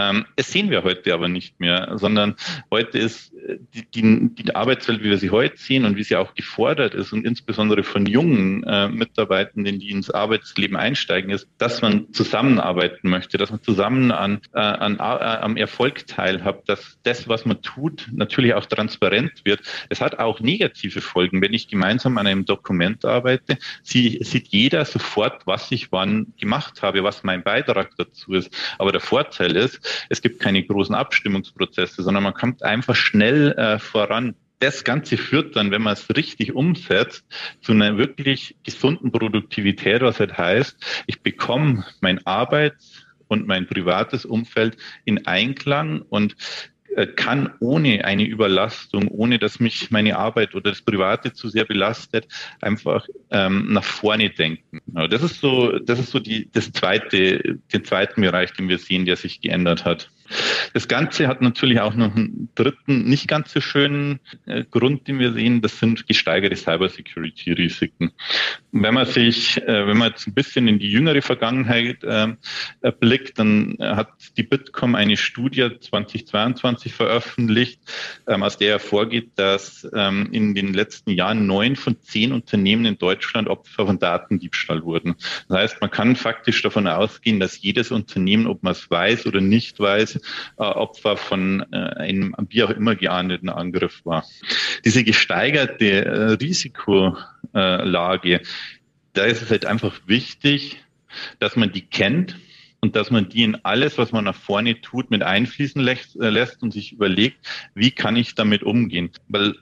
Ähm, 0.00 0.24
es 0.36 0.50
sehen 0.50 0.70
wir 0.70 0.82
heute 0.82 1.12
aber 1.12 1.28
nicht 1.28 1.60
mehr, 1.60 1.92
sondern 1.96 2.36
heute 2.70 2.98
ist 2.98 3.34
äh, 3.34 3.58
die, 3.74 3.84
die, 3.90 4.34
die, 4.34 4.54
Arbeitswelt, 4.54 5.02
wie 5.02 5.10
wir 5.10 5.18
sie 5.18 5.30
heute 5.30 5.58
sehen 5.58 5.84
und 5.84 5.96
wie 5.96 6.04
sie 6.04 6.16
auch 6.16 6.34
gefordert 6.34 6.94
ist 6.94 7.12
und 7.12 7.26
insbesondere 7.26 7.82
von 7.82 8.06
jungen 8.06 8.64
äh, 8.64 8.88
Mitarbeitenden, 8.88 9.78
die 9.78 9.90
ins 9.90 10.10
Arbeitsleben 10.10 10.76
einsteigen, 10.76 11.30
ist, 11.30 11.48
dass 11.58 11.82
man 11.82 12.12
zusammenarbeiten 12.12 13.10
möchte, 13.10 13.36
dass 13.36 13.50
man 13.50 13.62
zusammen 13.62 14.10
an, 14.10 14.40
äh, 14.54 14.60
an, 14.60 14.96
äh, 14.96 15.02
am 15.02 15.56
Erfolg 15.56 16.06
teilhabt, 16.06 16.68
dass 16.68 16.98
das, 17.02 17.28
was 17.28 17.44
man 17.44 17.60
tut, 17.60 18.08
natürlich 18.12 18.54
auch 18.54 18.66
transparent 18.66 19.42
wird. 19.44 19.60
Es 19.90 20.00
hat 20.00 20.18
auch 20.18 20.40
negative 20.40 21.02
Folgen. 21.02 21.42
Wenn 21.42 21.52
ich 21.52 21.68
gemeinsam 21.68 22.16
an 22.16 22.26
einem 22.26 22.46
Dokument 22.46 23.04
arbeite, 23.04 23.58
sie, 23.82 24.20
sieht 24.22 24.48
jeder 24.48 24.84
sofort, 24.86 25.46
was 25.46 25.70
ich 25.72 25.92
wann 25.92 26.32
gemacht 26.38 26.82
habe, 26.82 27.04
was 27.04 27.22
mein 27.22 27.42
Beitrag 27.42 27.90
dazu 27.98 28.32
ist. 28.32 28.50
Aber 28.78 28.92
der 28.92 29.00
Vorteil 29.00 29.56
ist, 29.56 29.89
es 30.08 30.22
gibt 30.22 30.40
keine 30.40 30.62
großen 30.62 30.94
Abstimmungsprozesse, 30.94 32.02
sondern 32.02 32.22
man 32.22 32.34
kommt 32.34 32.62
einfach 32.62 32.94
schnell 32.94 33.52
äh, 33.52 33.78
voran. 33.78 34.34
Das 34.58 34.84
Ganze 34.84 35.16
führt 35.16 35.56
dann, 35.56 35.70
wenn 35.70 35.82
man 35.82 35.94
es 35.94 36.14
richtig 36.14 36.54
umsetzt, 36.54 37.24
zu 37.62 37.72
einer 37.72 37.96
wirklich 37.96 38.56
gesunden 38.62 39.10
Produktivität, 39.10 40.02
was 40.02 40.20
halt 40.20 40.36
heißt, 40.36 41.04
ich 41.06 41.22
bekomme 41.22 41.86
mein 42.00 42.26
Arbeits- 42.26 43.06
und 43.28 43.46
mein 43.46 43.66
privates 43.66 44.24
Umfeld 44.24 44.76
in 45.04 45.26
Einklang 45.26 46.02
und 46.02 46.36
kann 47.16 47.52
ohne 47.60 48.04
eine 48.04 48.24
Überlastung, 48.24 49.08
ohne 49.08 49.38
dass 49.38 49.60
mich 49.60 49.90
meine 49.90 50.18
Arbeit 50.18 50.54
oder 50.54 50.70
das 50.70 50.82
Private 50.82 51.32
zu 51.32 51.48
sehr 51.48 51.64
belastet, 51.64 52.26
einfach 52.60 53.06
ähm, 53.30 53.72
nach 53.72 53.84
vorne 53.84 54.30
denken. 54.30 54.80
Das 55.08 55.22
ist 55.22 55.40
so, 55.40 55.78
das 55.78 55.98
ist 55.98 56.10
so 56.10 56.18
die, 56.18 56.50
das 56.52 56.72
zweite, 56.72 57.58
den 57.72 57.84
zweiten 57.84 58.20
Bereich, 58.20 58.52
den 58.52 58.68
wir 58.68 58.78
sehen, 58.78 59.04
der 59.04 59.16
sich 59.16 59.40
geändert 59.40 59.84
hat. 59.84 60.10
Das 60.72 60.88
Ganze 60.88 61.28
hat 61.28 61.40
natürlich 61.42 61.80
auch 61.80 61.94
noch 61.94 62.14
einen 62.14 62.48
dritten, 62.54 63.04
nicht 63.04 63.28
ganz 63.28 63.52
so 63.52 63.60
schönen 63.60 64.20
äh, 64.46 64.64
Grund, 64.70 65.08
den 65.08 65.18
wir 65.18 65.32
sehen. 65.32 65.62
Das 65.62 65.78
sind 65.78 66.06
gesteigerte 66.06 66.56
Cybersecurity-Risiken. 66.56 68.12
Wenn 68.72 68.94
man 68.94 69.06
sich, 69.06 69.60
äh, 69.62 69.86
wenn 69.86 69.96
man 69.96 70.10
jetzt 70.10 70.26
ein 70.26 70.34
bisschen 70.34 70.68
in 70.68 70.78
die 70.78 70.90
jüngere 70.90 71.22
Vergangenheit 71.22 72.02
äh, 72.04 72.28
blickt, 73.00 73.38
dann 73.38 73.76
hat 73.80 74.10
die 74.36 74.42
Bitkom 74.42 74.94
eine 74.94 75.16
Studie 75.16 75.68
2022 75.80 76.92
veröffentlicht, 76.92 77.80
ähm, 78.26 78.42
aus 78.42 78.58
der 78.58 78.70
hervorgeht, 78.70 79.32
dass 79.36 79.86
ähm, 79.94 80.28
in 80.32 80.54
den 80.54 80.72
letzten 80.72 81.10
Jahren 81.10 81.46
neun 81.46 81.76
von 81.76 82.00
zehn 82.00 82.32
Unternehmen 82.32 82.84
in 82.84 82.98
Deutschland 82.98 83.48
Opfer 83.48 83.86
von 83.86 83.98
Datendiebstahl 83.98 84.84
wurden. 84.84 85.14
Das 85.48 85.58
heißt, 85.58 85.80
man 85.80 85.90
kann 85.90 86.16
faktisch 86.16 86.62
davon 86.62 86.86
ausgehen, 86.86 87.40
dass 87.40 87.60
jedes 87.60 87.90
Unternehmen, 87.90 88.46
ob 88.46 88.62
man 88.62 88.72
es 88.72 88.90
weiß 88.90 89.26
oder 89.26 89.40
nicht 89.40 89.78
weiß, 89.78 90.19
äh, 90.56 90.62
Opfer 90.62 91.16
von 91.16 91.64
äh, 91.72 91.76
einem 91.76 92.34
wie 92.48 92.62
auch 92.62 92.70
immer 92.70 92.96
geahndeten 92.96 93.48
Angriff 93.48 94.04
war. 94.04 94.24
Diese 94.84 95.04
gesteigerte 95.04 96.04
äh, 96.04 96.32
Risikolage, 96.32 98.40
da 99.12 99.24
ist 99.24 99.42
es 99.42 99.50
halt 99.50 99.66
einfach 99.66 100.00
wichtig, 100.06 100.82
dass 101.38 101.56
man 101.56 101.72
die 101.72 101.82
kennt, 101.82 102.36
und 102.80 102.96
dass 102.96 103.10
man 103.10 103.28
die 103.28 103.42
in 103.42 103.56
alles, 103.64 103.98
was 103.98 104.12
man 104.12 104.24
nach 104.24 104.34
vorne 104.34 104.80
tut, 104.80 105.10
mit 105.10 105.22
einfließen 105.22 105.86
äh, 105.86 106.30
lässt 106.30 106.62
und 106.62 106.72
sich 106.72 106.92
überlegt, 106.92 107.38
wie 107.74 107.90
kann 107.90 108.16
ich 108.16 108.34
damit 108.34 108.62
umgehen? 108.62 109.10
Weil 109.28 109.54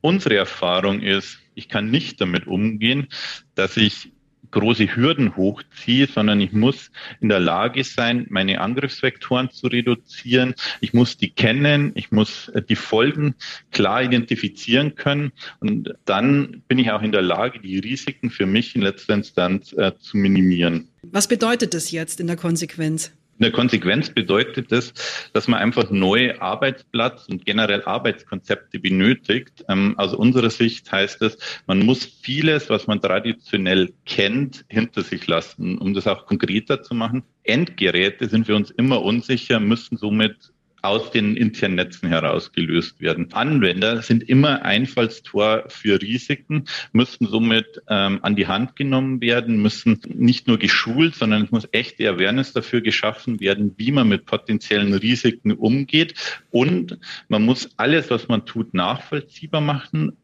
unsere 0.00 0.36
Erfahrung 0.36 1.00
ist, 1.00 1.38
ich 1.54 1.68
kann 1.68 1.90
nicht 1.90 2.20
damit 2.20 2.46
umgehen, 2.46 3.08
dass 3.54 3.76
ich 3.76 4.12
große 4.52 4.94
Hürden 4.94 5.36
hochziehe, 5.36 6.06
sondern 6.06 6.40
ich 6.40 6.52
muss 6.52 6.90
in 7.20 7.28
der 7.28 7.40
Lage 7.40 7.82
sein, 7.82 8.26
meine 8.30 8.60
Angriffsvektoren 8.60 9.50
zu 9.50 9.66
reduzieren. 9.66 10.54
Ich 10.80 10.94
muss 10.94 11.16
die 11.16 11.30
kennen, 11.30 11.92
ich 11.94 12.12
muss 12.12 12.48
äh, 12.48 12.62
die 12.62 12.76
Folgen 12.76 13.34
klar 13.72 14.02
identifizieren 14.02 14.94
können 14.94 15.32
und 15.60 15.94
dann 16.04 16.62
bin 16.68 16.78
ich 16.78 16.90
auch 16.92 17.02
in 17.02 17.12
der 17.12 17.22
Lage, 17.22 17.60
die 17.60 17.78
Risiken 17.78 18.30
für 18.30 18.46
mich 18.46 18.76
in 18.76 18.82
letzter 18.82 19.14
Instanz 19.14 19.72
äh, 19.72 19.92
zu 19.98 20.16
minimieren. 20.16 20.88
Was 21.02 21.26
bedeutet 21.26 21.74
das 21.74 21.90
jetzt 21.90 22.20
in 22.20 22.28
der 22.28 22.36
Konsequenz? 22.36 23.12
In 23.42 23.46
der 23.46 23.58
Konsequenz 23.58 24.08
bedeutet 24.08 24.70
das, 24.70 24.94
dass 25.32 25.48
man 25.48 25.58
einfach 25.58 25.90
neue 25.90 26.40
Arbeitsplatz 26.40 27.26
und 27.28 27.44
generell 27.44 27.82
Arbeitskonzepte 27.82 28.78
benötigt. 28.78 29.64
Ähm, 29.68 29.98
aus 29.98 30.14
unserer 30.14 30.48
Sicht 30.48 30.92
heißt 30.92 31.20
es, 31.22 31.36
man 31.66 31.80
muss 31.80 32.04
vieles, 32.04 32.70
was 32.70 32.86
man 32.86 33.00
traditionell 33.00 33.92
kennt, 34.06 34.64
hinter 34.68 35.02
sich 35.02 35.26
lassen. 35.26 35.78
Um 35.78 35.92
das 35.92 36.06
auch 36.06 36.26
konkreter 36.26 36.84
zu 36.84 36.94
machen, 36.94 37.24
Endgeräte 37.42 38.28
sind 38.28 38.46
für 38.46 38.54
uns 38.54 38.70
immer 38.70 39.02
unsicher, 39.02 39.58
müssen 39.58 39.96
somit 39.96 40.51
aus 40.82 41.12
den 41.12 41.36
internen 41.36 41.76
Netzen 41.76 42.08
heraus 42.08 42.52
gelöst 42.52 43.00
werden. 43.00 43.32
Anwender 43.32 44.02
sind 44.02 44.28
immer 44.28 44.64
Einfallstor 44.64 45.64
für 45.68 46.02
Risiken, 46.02 46.64
müssen 46.92 47.28
somit 47.28 47.80
ähm, 47.88 48.18
an 48.22 48.34
die 48.34 48.48
Hand 48.48 48.74
genommen 48.74 49.20
werden, 49.20 49.62
müssen 49.62 50.00
nicht 50.08 50.48
nur 50.48 50.58
geschult, 50.58 51.14
sondern 51.14 51.44
es 51.44 51.50
muss 51.52 51.68
echte 51.70 52.08
Awareness 52.08 52.52
dafür 52.52 52.80
geschaffen 52.80 53.38
werden, 53.38 53.74
wie 53.76 53.92
man 53.92 54.08
mit 54.08 54.26
potenziellen 54.26 54.92
Risiken 54.92 55.52
umgeht. 55.52 56.14
Und 56.50 56.98
man 57.28 57.42
muss 57.42 57.70
alles, 57.76 58.10
was 58.10 58.26
man 58.26 58.44
tut, 58.44 58.74
nachvollziehbar 58.74 59.60
machen. 59.60 60.16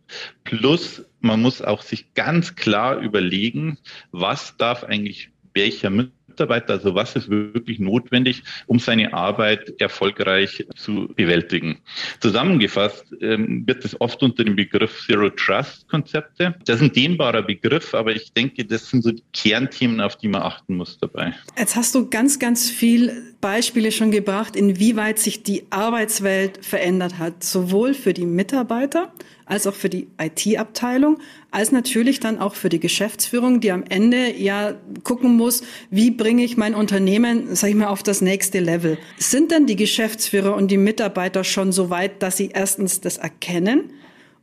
Plus, 0.43 1.05
man 1.21 1.41
muss 1.41 1.63
auch 1.63 1.83
sich 1.83 2.15
ganz 2.15 2.57
klar 2.57 2.99
überlegen, 2.99 3.79
was 4.11 4.57
darf 4.57 4.83
eigentlich 4.83 5.31
welcher 5.55 5.91
mit 5.91 6.13
Mitarbeiter? 6.39 6.75
Also 6.75 6.95
was 6.95 7.17
ist 7.17 7.29
wirklich 7.29 7.81
notwendig, 7.81 8.43
um 8.67 8.79
seine 8.79 9.13
Arbeit 9.13 9.81
erfolgreich 9.81 10.65
zu 10.77 11.09
bewältigen? 11.17 11.79
Zusammengefasst 12.21 13.07
ähm, 13.21 13.67
wird 13.67 13.85
es 13.85 14.01
oft 14.01 14.23
unter 14.23 14.45
dem 14.45 14.55
Begriff 14.55 15.05
Zero 15.07 15.31
Trust 15.31 15.89
Konzepte. 15.89 16.55
Das 16.65 16.77
ist 16.77 16.83
ein 16.83 16.93
dehnbarer 16.93 17.43
Begriff, 17.43 17.95
aber 17.95 18.15
ich 18.15 18.33
denke, 18.33 18.65
das 18.65 18.89
sind 18.89 19.03
so 19.03 19.11
die 19.11 19.23
Kernthemen, 19.33 20.01
auf 20.01 20.17
die 20.17 20.29
man 20.29 20.43
achten 20.43 20.77
muss 20.77 20.99
dabei. 20.99 21.35
Jetzt 21.59 21.75
hast 21.75 21.95
du 21.95 22.09
ganz, 22.09 22.39
ganz 22.39 22.71
viel 22.71 23.35
Beispiele 23.41 23.91
schon 23.91 24.11
gebracht, 24.11 24.55
inwieweit 24.55 25.19
sich 25.19 25.43
die 25.43 25.65
Arbeitswelt 25.71 26.65
verändert 26.65 27.19
hat, 27.19 27.43
sowohl 27.43 27.95
für 27.95 28.13
die 28.13 28.27
Mitarbeiter 28.27 29.13
als 29.49 29.67
auch 29.67 29.75
für 29.75 29.89
die 29.89 30.09
IT-Abteilung, 30.21 31.19
als 31.51 31.73
natürlich 31.73 32.21
dann 32.21 32.39
auch 32.39 32.55
für 32.55 32.69
die 32.69 32.81
Geschäftsführung, 32.81 33.61
die 33.61 33.73
am 33.73 33.83
Ende 33.89 34.37
ja 34.37 34.75
gucken 35.03 35.37
muss, 35.37 35.63
wie 35.91 36.11
bringe 36.11 36.45
ich 36.45 36.57
mein 36.57 36.75
Unternehmen, 36.75 37.55
sag 37.57 37.71
ich 37.71 37.77
mal, 37.77 37.89
auf 37.89 38.03
das 38.03 38.21
nächste 38.21 38.61
Level. 38.61 38.99
Sind 39.17 39.51
denn 39.51 39.67
die 39.67 39.77
Geschäftsführer 39.77 40.55
und 40.55 40.71
die 40.71 40.77
Mitarbeiter 40.77 41.45
schon 41.45 41.73
so 41.73 41.91
weit, 41.91 42.23
dass 42.23 42.37
sie 42.37 42.51
erstens 42.53 43.01
das 43.01 43.17
erkennen 43.17 43.91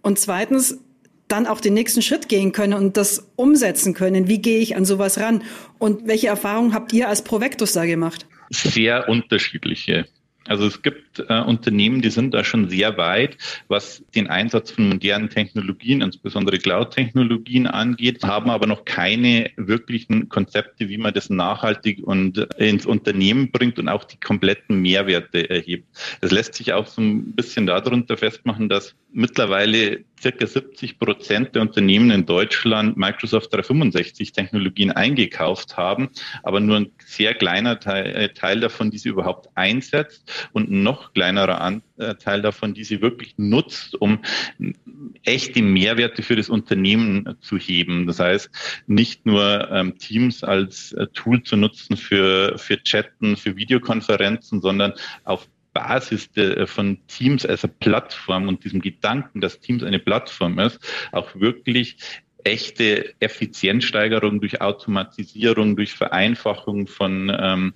und 0.01 0.17
zweitens 0.19 0.79
dann 1.27 1.47
auch 1.47 1.61
den 1.61 1.73
nächsten 1.73 2.01
Schritt 2.01 2.27
gehen 2.29 2.51
können 2.51 2.73
und 2.73 2.97
das 2.97 3.31
umsetzen 3.35 3.93
können? 3.93 4.27
Wie 4.27 4.39
gehe 4.39 4.59
ich 4.59 4.75
an 4.75 4.85
sowas 4.85 5.19
ran? 5.19 5.43
Und 5.77 6.07
welche 6.07 6.27
Erfahrungen 6.27 6.73
habt 6.73 6.93
ihr 6.93 7.07
als 7.09 7.23
Provectus 7.23 7.73
da 7.73 7.85
gemacht? 7.85 8.25
Sehr 8.49 9.07
unterschiedliche. 9.09 10.05
Also 10.47 10.67
es 10.67 10.81
gibt 10.81 11.19
äh, 11.19 11.41
Unternehmen, 11.41 12.01
die 12.01 12.11
sind 12.11 12.33
da 12.33 12.43
schon 12.43 12.69
sehr 12.69 12.97
weit, 12.97 13.37
was 13.67 14.03
den 14.13 14.27
Einsatz 14.27 14.71
von 14.71 14.89
modernen 14.89 15.29
Technologien, 15.29 16.01
insbesondere 16.01 16.59
Cloud-Technologien 16.59 17.67
angeht, 17.67 18.23
haben 18.23 18.49
aber 18.49 18.67
noch 18.67 18.85
keine 18.85 19.51
wirklichen 19.57 20.29
Konzepte, 20.29 20.87
wie 20.89 20.97
man 20.97 21.13
das 21.13 21.29
nachhaltig 21.29 22.03
und 22.03 22.37
ins 22.57 22.85
Unternehmen 22.85 23.51
bringt 23.51 23.79
und 23.79 23.89
auch 23.89 24.03
die 24.03 24.19
kompletten 24.19 24.81
Mehrwerte 24.81 25.49
erhebt. 25.49 25.87
Das 26.21 26.31
lässt 26.31 26.53
sich 26.55 26.73
auch 26.73 26.87
so 26.87 27.01
ein 27.01 27.33
bisschen 27.33 27.65
darunter 27.65 28.17
festmachen, 28.17 28.69
dass 28.69 28.95
mittweile 29.11 30.03
circa 30.19 30.47
70 30.47 30.99
Prozent 30.99 31.55
der 31.55 31.61
Unternehmen 31.61 32.11
in 32.11 32.25
Deutschland 32.25 32.97
Microsoft 32.97 33.53
365 33.53 34.31
Technologien 34.31 34.91
eingekauft 34.91 35.77
haben, 35.77 36.09
aber 36.43 36.59
nur 36.59 36.77
ein 36.77 36.91
sehr 37.05 37.33
kleiner 37.33 37.79
Teil, 37.79 38.15
äh, 38.15 38.29
Teil 38.33 38.59
davon, 38.59 38.91
die 38.91 38.97
sie 38.97 39.09
überhaupt 39.09 39.49
einsetzt 39.55 40.49
und 40.53 40.71
ein 40.71 40.83
noch 40.83 41.13
kleinerer 41.13 41.61
Anteil 41.61 42.41
davon, 42.41 42.73
die 42.73 42.83
sie 42.83 43.01
wirklich 43.01 43.35
nutzt, 43.37 43.95
um 43.95 44.19
echte 45.23 45.61
Mehrwerte 45.61 46.23
für 46.23 46.35
das 46.35 46.49
Unternehmen 46.49 47.37
zu 47.41 47.57
heben. 47.57 48.07
Das 48.07 48.19
heißt, 48.19 48.49
nicht 48.87 49.25
nur 49.25 49.69
ähm, 49.71 49.97
Teams 49.97 50.43
als 50.43 50.93
äh, 50.93 51.07
Tool 51.13 51.43
zu 51.43 51.55
nutzen 51.55 51.97
für, 51.97 52.57
für 52.57 52.81
Chatten, 52.83 53.37
für 53.37 53.55
Videokonferenzen, 53.55 54.61
sondern 54.61 54.93
auf 55.23 55.47
Basis 55.75 56.31
de, 56.31 56.65
von 56.65 56.97
Teams 57.07 57.45
als 57.45 57.63
eine 57.63 57.73
Plattform 57.79 58.47
und 58.47 58.63
diesem 58.63 58.81
Gedanken, 58.81 59.41
dass 59.41 59.59
Teams 59.59 59.83
eine 59.83 59.99
Plattform 59.99 60.57
ist, 60.57 60.79
auch 61.11 61.35
wirklich 61.35 61.97
echte 62.45 63.13
Effizienzsteigerung 63.19 64.39
durch 64.39 64.61
Automatisierung, 64.61 65.75
durch 65.75 65.93
Vereinfachung 65.93 66.87
von, 66.87 67.35
ähm, 67.37 67.73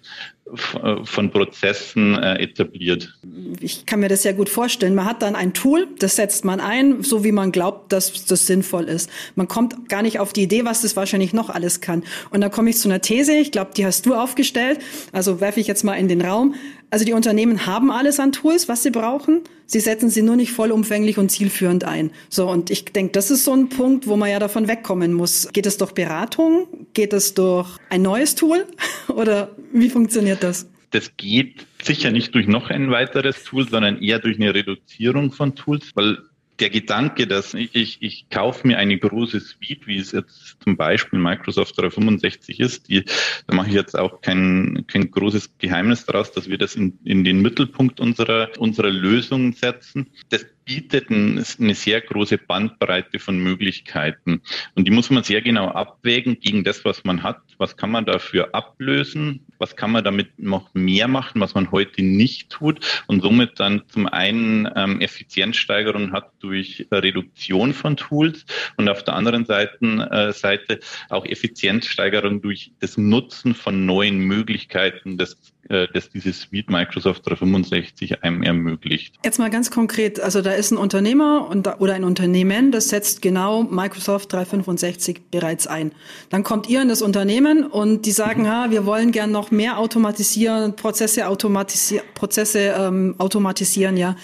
von 1.04 1.32
Prozessen 1.32 2.16
äh, 2.16 2.42
etabliert. 2.42 3.18
Ich 3.60 3.86
kann 3.86 4.00
mir 4.00 4.10
das 4.10 4.24
sehr 4.24 4.34
gut 4.34 4.50
vorstellen. 4.50 4.96
Man 4.96 5.06
hat 5.06 5.22
dann 5.22 5.36
ein 5.36 5.54
Tool, 5.54 5.88
das 6.00 6.16
setzt 6.16 6.46
man 6.46 6.60
ein, 6.60 7.04
so 7.04 7.24
wie 7.24 7.32
man 7.32 7.52
glaubt, 7.52 7.92
dass 7.92 8.26
das 8.26 8.48
sinnvoll 8.48 8.86
ist. 8.86 9.10
Man 9.36 9.48
kommt 9.48 9.90
gar 9.90 10.02
nicht 10.02 10.20
auf 10.20 10.34
die 10.34 10.44
Idee, 10.44 10.66
was 10.66 10.82
das 10.82 10.96
wahrscheinlich 10.96 11.34
noch 11.34 11.50
alles 11.50 11.82
kann. 11.82 12.04
Und 12.32 12.42
da 12.42 12.50
komme 12.50 12.70
ich 12.70 12.78
zu 12.78 12.90
einer 12.90 13.02
These, 13.02 13.34
ich 13.34 13.52
glaube, 13.52 13.72
die 13.76 13.86
hast 13.86 14.06
du 14.06 14.16
aufgestellt, 14.16 14.80
also 15.12 15.42
werfe 15.42 15.60
ich 15.60 15.68
jetzt 15.68 15.84
mal 15.84 15.96
in 15.96 16.08
den 16.08 16.22
Raum. 16.22 16.56
Also 16.92 17.06
die 17.06 17.14
Unternehmen 17.14 17.68
haben 17.68 17.92
alles 17.92 18.20
an 18.20 18.32
Tools, 18.32 18.68
was 18.68 18.82
sie 18.82 18.90
brauchen. 18.90 19.42
Sie 19.68 19.80
setzen 19.80 20.10
sie 20.10 20.24
nur 20.24 20.36
nicht 20.36 20.52
vollumfänglich 20.52 21.20
und 21.20 21.30
zielführend 21.30 21.84
ein. 21.84 22.10
So, 22.30 22.50
und 22.50 22.72
ich 22.72 22.86
denke, 22.86 23.12
das 23.12 23.30
ist 23.30 23.44
so 23.44 23.54
ein 23.54 23.70
Punkt, 23.70 24.08
wo 24.08 24.16
man 24.16 24.32
ja 24.32 24.40
davon 24.40 24.68
wegkommen 24.68 25.14
muss. 25.14 25.48
Geht 25.54 25.68
es 25.68 25.78
durch 25.78 25.92
Beratung? 25.92 26.68
Geht 26.96 27.14
es 27.14 27.36
durch 27.36 27.70
ein 27.90 28.02
neues 28.02 28.34
Tool? 28.34 28.66
Oder 29.10 29.52
wie 29.72 29.92
funktioniert 29.92 30.39
das? 30.44 30.70
Das 30.92 31.16
geht 31.18 31.66
sicher 31.84 32.12
nicht 32.12 32.34
durch 32.34 32.48
noch 32.48 32.70
ein 32.70 32.90
weiteres 32.90 33.44
Tool, 33.44 33.68
sondern 33.68 34.02
eher 34.02 34.20
durch 34.20 34.38
eine 34.38 34.54
Reduzierung 34.54 35.32
von 35.32 35.56
Tools, 35.56 35.92
weil 35.96 36.18
der 36.60 36.70
Gedanke, 36.70 37.26
dass 37.28 37.54
ich, 37.54 37.74
ich, 37.74 37.98
ich 38.02 38.30
kaufe 38.30 38.68
mir 38.68 38.78
eine 38.78 38.98
große 38.98 39.40
Suite, 39.40 39.88
wie 39.88 39.98
es 39.98 40.12
jetzt 40.12 40.58
zum 40.62 40.76
Beispiel 40.76 41.20
Microsoft 41.20 41.78
365 41.78 42.60
ist, 42.60 42.90
die, 42.90 43.04
da 43.48 43.56
mache 43.56 43.70
ich 43.70 43.76
jetzt 43.76 43.98
auch 43.98 44.22
kein, 44.22 44.86
kein 44.88 45.10
großes 45.10 45.58
Geheimnis 45.58 46.06
daraus, 46.06 46.32
dass 46.32 46.50
wir 46.50 46.58
das 46.58 46.76
in, 46.76 47.00
in 47.04 47.24
den 47.24 47.42
Mittelpunkt 47.42 48.00
unserer, 48.00 48.50
unserer 48.58 48.90
Lösung 48.90 49.54
setzen. 49.54 50.08
Das 50.30 50.46
bietet 50.66 51.10
eine 51.10 51.74
sehr 51.76 52.02
große 52.02 52.38
Bandbreite 52.38 53.20
von 53.20 53.40
Möglichkeiten. 53.40 54.42
Und 54.76 54.88
die 54.88 54.92
muss 54.92 55.10
man 55.10 55.24
sehr 55.24 55.42
genau 55.42 55.70
abwägen 55.70 56.40
gegen 56.40 56.64
das, 56.64 56.86
was 56.86 57.04
man 57.04 57.24
hat. 57.24 57.42
Was 57.58 57.78
kann 57.78 57.92
man 57.92 58.06
dafür 58.06 58.54
ablösen? 58.54 59.46
Was 59.60 59.76
kann 59.76 59.92
man 59.92 60.04
damit 60.04 60.40
noch 60.40 60.74
mehr 60.74 61.08
machen, 61.08 61.42
was 61.42 61.54
man 61.54 61.72
heute 61.72 62.02
nicht 62.02 62.50
tut? 62.50 63.04
Und 63.08 63.22
somit 63.22 63.60
dann 63.60 63.84
zum 63.88 64.08
einen 64.08 64.70
ähm, 64.76 65.02
Effizienzsteigerung 65.02 66.12
hat 66.12 66.32
durch 66.40 66.88
Reduktion 66.92 67.74
von 67.74 67.98
Tools 67.98 68.46
und 68.78 68.90
auf 68.90 69.04
der 69.04 69.16
anderen 69.16 69.46
Seite, 69.46 69.78
äh, 70.12 70.34
Seite 70.34 70.80
auch 71.10 71.26
Effizienzsteigerung 71.26 72.42
durch 72.42 72.72
das 72.80 72.98
Nutzen 72.98 73.54
von 73.54 73.86
neuen 73.86 74.20
Möglichkeiten, 74.20 75.18
das, 75.18 75.38
äh, 75.70 75.88
das 75.94 76.10
dieses 76.10 76.42
Suite 76.42 76.70
Microsoft 76.70 77.28
365 77.28 78.24
einem 78.24 78.44
ermöglicht. 78.44 79.16
Jetzt 79.24 79.38
mal 79.38 79.50
ganz 79.50 79.70
konkret, 79.70 80.20
also 80.20 80.42
da 80.42 80.52
ist 80.52 80.72
ein 80.72 80.78
Unternehmer 80.78 81.48
und, 81.48 81.68
oder 81.80 81.94
ein 81.94 82.04
Unternehmen, 82.04 82.72
das 82.72 82.90
setzt 82.90 83.22
genau 83.22 83.64
Microsoft 83.64 84.34
365 84.34 85.30
bereits 85.30 85.68
ein. 85.68 85.92
Dann 86.30 86.44
kommt 86.44 86.68
ihr 86.70 86.82
in 86.82 86.90
das 86.90 87.04
Unternehmen 87.04 87.66
und 87.66 88.08
die 88.08 88.12
sagen, 88.12 88.44
mhm. 88.44 88.48
ha, 88.48 88.72
wir 88.72 88.86
wollen 88.86 89.12
gern 89.12 89.32
noch 89.32 89.52
mehr 89.52 89.78
automatisieren, 89.78 90.76
Prozesse 90.76 91.28
automatisieren, 91.28 92.06
Prozesse 92.16 92.74
ähm, 92.76 93.16
automatisieren, 93.20 93.96
ja. 93.96 94.16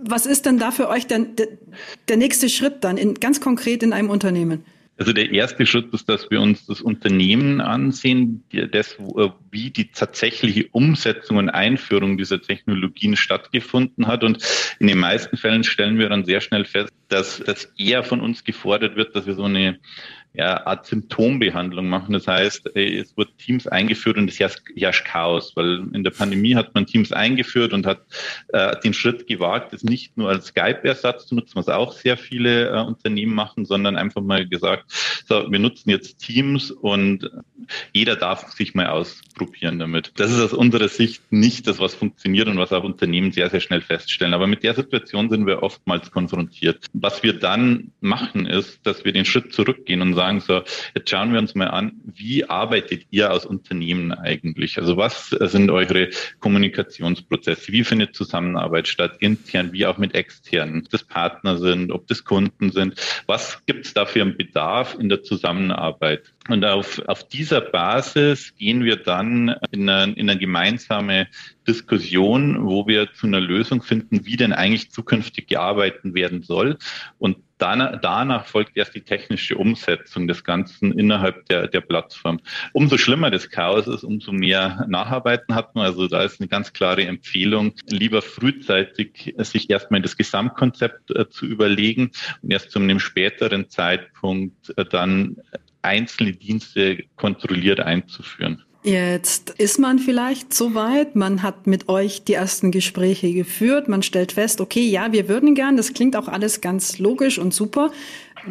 Was 0.00 0.26
ist 0.26 0.46
denn 0.46 0.58
da 0.58 0.70
für 0.70 0.88
euch 0.88 1.06
denn 1.06 1.36
der, 1.36 1.48
der 2.08 2.16
nächste 2.16 2.48
Schritt 2.48 2.82
dann 2.84 2.96
in, 2.96 3.14
ganz 3.14 3.40
konkret 3.40 3.82
in 3.82 3.92
einem 3.92 4.10
Unternehmen? 4.10 4.64
Also 4.98 5.12
der 5.12 5.30
erste 5.30 5.64
Schritt 5.64 5.94
ist, 5.94 6.08
dass 6.08 6.28
wir 6.28 6.40
uns 6.40 6.66
das 6.66 6.80
Unternehmen 6.80 7.60
ansehen, 7.60 8.42
das, 8.72 8.94
äh, 8.94 9.28
wie 9.52 9.70
die 9.70 9.92
tatsächliche 9.92 10.66
Umsetzung 10.72 11.36
und 11.36 11.50
Einführung 11.50 12.18
dieser 12.18 12.42
Technologien 12.42 13.14
stattgefunden 13.14 14.08
hat. 14.08 14.24
Und 14.24 14.44
in 14.80 14.88
den 14.88 14.98
meisten 14.98 15.36
Fällen 15.36 15.62
stellen 15.62 15.98
wir 15.98 16.08
dann 16.08 16.24
sehr 16.24 16.40
schnell 16.40 16.64
fest, 16.64 16.92
dass 17.06 17.38
das 17.38 17.72
eher 17.78 18.02
von 18.02 18.20
uns 18.20 18.42
gefordert 18.42 18.96
wird, 18.96 19.14
dass 19.14 19.26
wir 19.26 19.34
so 19.34 19.44
eine 19.44 19.78
ja, 20.38 20.64
Art 20.68 20.86
Symptombehandlung 20.86 21.88
machen. 21.88 22.12
Das 22.12 22.28
heißt, 22.28 22.76
es 22.76 23.16
wird 23.16 23.36
Teams 23.38 23.66
eingeführt 23.66 24.18
und 24.18 24.30
es 24.30 24.38
herrscht 24.38 25.04
Chaos, 25.04 25.52
weil 25.56 25.84
in 25.92 26.04
der 26.04 26.12
Pandemie 26.12 26.54
hat 26.54 26.74
man 26.76 26.86
Teams 26.86 27.10
eingeführt 27.10 27.72
und 27.72 27.86
hat 27.86 28.02
äh, 28.52 28.78
den 28.80 28.94
Schritt 28.94 29.26
gewagt, 29.26 29.72
es 29.72 29.82
nicht 29.82 30.16
nur 30.16 30.28
als 30.28 30.46
Skype-Ersatz 30.46 31.26
zu 31.26 31.34
nutzen, 31.34 31.56
was 31.56 31.68
auch 31.68 31.92
sehr 31.92 32.16
viele 32.16 32.68
äh, 32.68 32.80
Unternehmen 32.80 33.34
machen, 33.34 33.64
sondern 33.64 33.96
einfach 33.96 34.22
mal 34.22 34.46
gesagt, 34.46 34.84
so, 35.26 35.50
wir 35.50 35.58
nutzen 35.58 35.90
jetzt 35.90 36.18
Teams 36.18 36.70
und 36.70 37.28
jeder 37.92 38.14
darf 38.14 38.52
sich 38.52 38.74
mal 38.74 38.86
ausprobieren 38.86 39.80
damit. 39.80 40.12
Das 40.16 40.30
ist 40.30 40.40
aus 40.40 40.52
unserer 40.52 40.88
Sicht 40.88 41.20
nicht 41.30 41.66
das, 41.66 41.80
was 41.80 41.94
funktioniert 41.94 42.46
und 42.46 42.58
was 42.58 42.72
auch 42.72 42.84
Unternehmen 42.84 43.32
sehr, 43.32 43.50
sehr 43.50 43.60
schnell 43.60 43.80
feststellen. 43.80 44.34
Aber 44.34 44.46
mit 44.46 44.62
der 44.62 44.74
Situation 44.74 45.30
sind 45.30 45.46
wir 45.46 45.64
oftmals 45.64 46.12
konfrontiert. 46.12 46.86
Was 46.92 47.24
wir 47.24 47.32
dann 47.32 47.90
machen, 48.00 48.46
ist, 48.46 48.86
dass 48.86 49.04
wir 49.04 49.12
den 49.12 49.24
Schritt 49.24 49.52
zurückgehen 49.52 50.00
und 50.00 50.14
sagen 50.14 50.27
so, 50.40 50.62
jetzt 50.94 51.10
schauen 51.10 51.32
wir 51.32 51.38
uns 51.38 51.54
mal 51.54 51.68
an, 51.68 51.92
wie 52.04 52.44
arbeitet 52.44 53.06
ihr 53.10 53.30
als 53.30 53.46
Unternehmen 53.46 54.12
eigentlich? 54.12 54.78
Also 54.78 54.96
was 54.96 55.30
sind 55.30 55.70
eure 55.70 56.10
Kommunikationsprozesse? 56.40 57.72
Wie 57.72 57.84
findet 57.84 58.14
Zusammenarbeit 58.14 58.88
statt, 58.88 59.16
intern 59.20 59.72
wie 59.72 59.86
auch 59.86 59.98
mit 59.98 60.14
externen? 60.14 60.82
Ob 60.84 60.90
das 60.90 61.04
Partner 61.04 61.56
sind, 61.58 61.90
ob 61.90 62.06
das 62.06 62.24
Kunden 62.24 62.70
sind? 62.70 62.94
Was 63.26 63.64
gibt 63.66 63.86
es 63.86 63.94
da 63.94 64.06
für 64.06 64.22
einen 64.22 64.36
Bedarf 64.36 64.96
in 64.98 65.08
der 65.08 65.22
Zusammenarbeit? 65.22 66.32
Und 66.48 66.64
auf, 66.64 67.00
auf 67.06 67.28
dieser 67.28 67.60
Basis 67.60 68.54
gehen 68.56 68.84
wir 68.84 68.96
dann 68.96 69.54
in 69.70 69.88
eine, 69.88 70.14
in 70.14 70.30
eine 70.30 70.38
gemeinsame 70.38 71.28
Diskussion, 71.66 72.66
wo 72.66 72.86
wir 72.86 73.12
zu 73.12 73.26
einer 73.26 73.40
Lösung 73.40 73.82
finden, 73.82 74.24
wie 74.24 74.36
denn 74.36 74.54
eigentlich 74.54 74.90
zukünftig 74.90 75.46
gearbeitet 75.48 76.14
werden 76.14 76.42
soll. 76.42 76.78
Und 77.18 77.36
danach, 77.58 78.00
danach 78.00 78.46
folgt 78.46 78.76
erst 78.76 78.94
die 78.94 79.02
technische 79.02 79.56
Umsetzung 79.56 80.26
des 80.26 80.44
Ganzen 80.44 80.98
innerhalb 80.98 81.46
der, 81.46 81.68
der 81.68 81.80
Plattform. 81.80 82.40
Umso 82.72 82.96
schlimmer 82.96 83.30
das 83.30 83.50
Chaos 83.50 83.86
ist, 83.86 84.04
umso 84.04 84.32
mehr 84.32 84.86
Nacharbeiten 84.88 85.54
hat 85.54 85.74
man. 85.74 85.84
Also 85.84 86.08
da 86.08 86.22
ist 86.22 86.40
eine 86.40 86.48
ganz 86.48 86.72
klare 86.72 87.04
Empfehlung, 87.04 87.74
lieber 87.88 88.22
frühzeitig 88.22 89.34
sich 89.38 89.70
erstmal 89.70 90.02
das 90.02 90.16
Gesamtkonzept 90.16 91.10
äh, 91.10 91.28
zu 91.28 91.46
überlegen 91.46 92.10
und 92.42 92.52
erst 92.52 92.70
zu 92.70 92.78
einem 92.78 93.00
späteren 93.00 93.68
Zeitpunkt 93.68 94.72
äh, 94.76 94.84
dann 94.84 95.36
einzelne 95.82 96.32
Dienste 96.32 97.04
kontrolliert 97.16 97.80
einzuführen. 97.80 98.64
Jetzt 98.84 99.50
ist 99.58 99.78
man 99.78 99.98
vielleicht 99.98 100.54
so 100.54 100.74
weit, 100.74 101.16
man 101.16 101.42
hat 101.42 101.66
mit 101.66 101.88
euch 101.88 102.22
die 102.22 102.34
ersten 102.34 102.70
Gespräche 102.70 103.32
geführt, 103.32 103.88
man 103.88 104.02
stellt 104.02 104.32
fest, 104.32 104.60
okay, 104.60 104.86
ja, 104.86 105.12
wir 105.12 105.28
würden 105.28 105.56
gern, 105.56 105.76
das 105.76 105.94
klingt 105.94 106.14
auch 106.14 106.28
alles 106.28 106.60
ganz 106.60 106.98
logisch 106.98 107.38
und 107.38 107.52
super. 107.52 107.90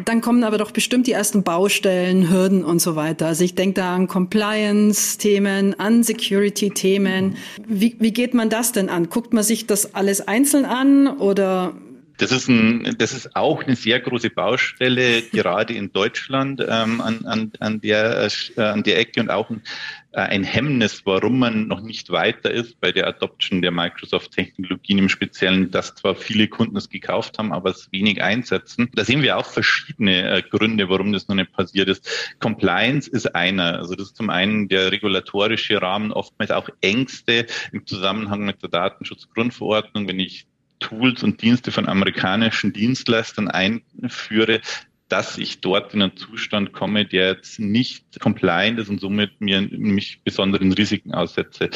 Dann 0.04 0.20
kommen 0.20 0.44
aber 0.44 0.58
doch 0.58 0.70
bestimmt 0.70 1.06
die 1.06 1.12
ersten 1.12 1.42
Baustellen, 1.42 2.30
Hürden 2.30 2.62
und 2.62 2.80
so 2.80 2.94
weiter. 2.94 3.26
Also 3.26 3.42
ich 3.42 3.54
denke 3.54 3.80
da 3.80 3.94
an 3.94 4.06
Compliance-Themen, 4.06 5.80
an 5.80 6.02
Security-Themen. 6.02 7.36
Wie, 7.66 7.96
wie 7.98 8.12
geht 8.12 8.34
man 8.34 8.50
das 8.50 8.72
denn 8.72 8.90
an? 8.90 9.08
Guckt 9.08 9.32
man 9.32 9.42
sich 9.42 9.66
das 9.66 9.94
alles 9.94 10.28
einzeln 10.28 10.66
an 10.66 11.08
oder 11.08 11.74
das 12.18 12.32
ist, 12.32 12.48
ein, 12.48 12.96
das 12.98 13.12
ist 13.12 13.36
auch 13.36 13.62
eine 13.62 13.76
sehr 13.76 14.00
große 14.00 14.30
Baustelle, 14.30 15.22
gerade 15.32 15.74
in 15.74 15.92
Deutschland 15.92 16.60
ähm, 16.60 17.00
an, 17.00 17.24
an, 17.24 17.52
an, 17.60 17.80
der, 17.80 18.28
äh, 18.56 18.60
an 18.60 18.82
der 18.82 18.98
Ecke 18.98 19.20
und 19.20 19.30
auch 19.30 19.48
ein, 19.50 19.62
ein 20.12 20.42
Hemmnis, 20.42 21.04
warum 21.04 21.38
man 21.38 21.68
noch 21.68 21.80
nicht 21.80 22.10
weiter 22.10 22.50
ist 22.50 22.80
bei 22.80 22.92
der 22.92 23.06
Adoption 23.06 23.60
der 23.60 23.70
Microsoft-Technologien 23.70 24.98
im 24.98 25.08
Speziellen, 25.08 25.70
dass 25.70 25.94
zwar 25.94 26.14
viele 26.14 26.48
Kunden 26.48 26.76
es 26.76 26.88
gekauft 26.88 27.38
haben, 27.38 27.52
aber 27.52 27.70
es 27.70 27.92
wenig 27.92 28.22
einsetzen. 28.22 28.90
Da 28.94 29.04
sehen 29.04 29.22
wir 29.22 29.36
auch 29.36 29.46
verschiedene 29.46 30.30
äh, 30.30 30.42
Gründe, 30.42 30.88
warum 30.88 31.12
das 31.12 31.28
noch 31.28 31.36
nicht 31.36 31.52
passiert 31.52 31.88
ist. 31.88 32.08
Compliance 32.40 33.10
ist 33.10 33.34
einer. 33.34 33.78
Also 33.78 33.94
das 33.94 34.08
ist 34.08 34.16
zum 34.16 34.30
einen 34.30 34.68
der 34.68 34.92
regulatorische 34.92 35.80
Rahmen, 35.82 36.12
oftmals 36.12 36.50
auch 36.50 36.70
Ängste 36.80 37.46
im 37.72 37.86
Zusammenhang 37.86 38.44
mit 38.44 38.62
der 38.62 38.70
Datenschutzgrundverordnung. 38.70 40.08
Wenn 40.08 40.20
ich 40.20 40.46
Tools 40.80 41.22
und 41.22 41.42
Dienste 41.42 41.72
von 41.72 41.88
amerikanischen 41.88 42.72
Dienstleistern 42.72 43.48
einführe, 43.48 44.60
dass 45.08 45.38
ich 45.38 45.60
dort 45.60 45.94
in 45.94 46.02
einen 46.02 46.16
Zustand 46.16 46.72
komme, 46.72 47.06
der 47.06 47.28
jetzt 47.28 47.58
nicht 47.58 48.20
compliant 48.20 48.78
ist 48.78 48.88
und 48.88 49.00
somit 49.00 49.40
mir 49.40 49.62
mich 49.62 50.20
besonderen 50.22 50.72
Risiken 50.72 51.14
aussetze. 51.14 51.70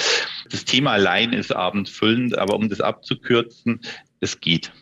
Das 0.50 0.64
Thema 0.64 0.92
allein 0.92 1.32
ist 1.32 1.54
abendfüllend, 1.54 2.36
aber 2.38 2.54
um 2.56 2.68
das 2.68 2.80
abzukürzen, 2.80 3.80
es 4.20 4.40
geht. 4.40 4.72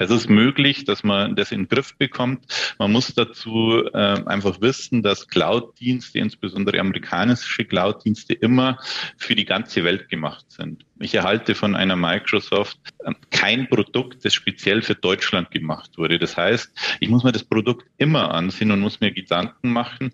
Es 0.00 0.10
ist 0.10 0.30
möglich, 0.30 0.84
dass 0.84 1.04
man 1.04 1.36
das 1.36 1.52
in 1.52 1.64
den 1.64 1.68
Griff 1.68 1.94
bekommt. 1.96 2.46
Man 2.78 2.90
muss 2.90 3.12
dazu 3.14 3.84
äh, 3.92 4.24
einfach 4.24 4.62
wissen, 4.62 5.02
dass 5.02 5.28
Cloud-Dienste, 5.28 6.18
insbesondere 6.18 6.80
amerikanische 6.80 7.66
Cloud-Dienste, 7.66 8.32
immer 8.32 8.78
für 9.18 9.34
die 9.34 9.44
ganze 9.44 9.84
Welt 9.84 10.08
gemacht 10.08 10.46
sind. 10.48 10.86
Ich 11.00 11.14
erhalte 11.14 11.54
von 11.54 11.76
einer 11.76 11.96
Microsoft 11.96 12.78
äh, 13.04 13.12
kein 13.30 13.68
Produkt, 13.68 14.24
das 14.24 14.32
speziell 14.32 14.80
für 14.80 14.94
Deutschland 14.94 15.50
gemacht 15.50 15.98
wurde. 15.98 16.18
Das 16.18 16.34
heißt, 16.34 16.72
ich 17.00 17.10
muss 17.10 17.22
mir 17.22 17.32
das 17.32 17.44
Produkt 17.44 17.86
immer 17.98 18.32
ansehen 18.32 18.70
und 18.70 18.80
muss 18.80 19.00
mir 19.00 19.12
Gedanken 19.12 19.70
machen, 19.70 20.12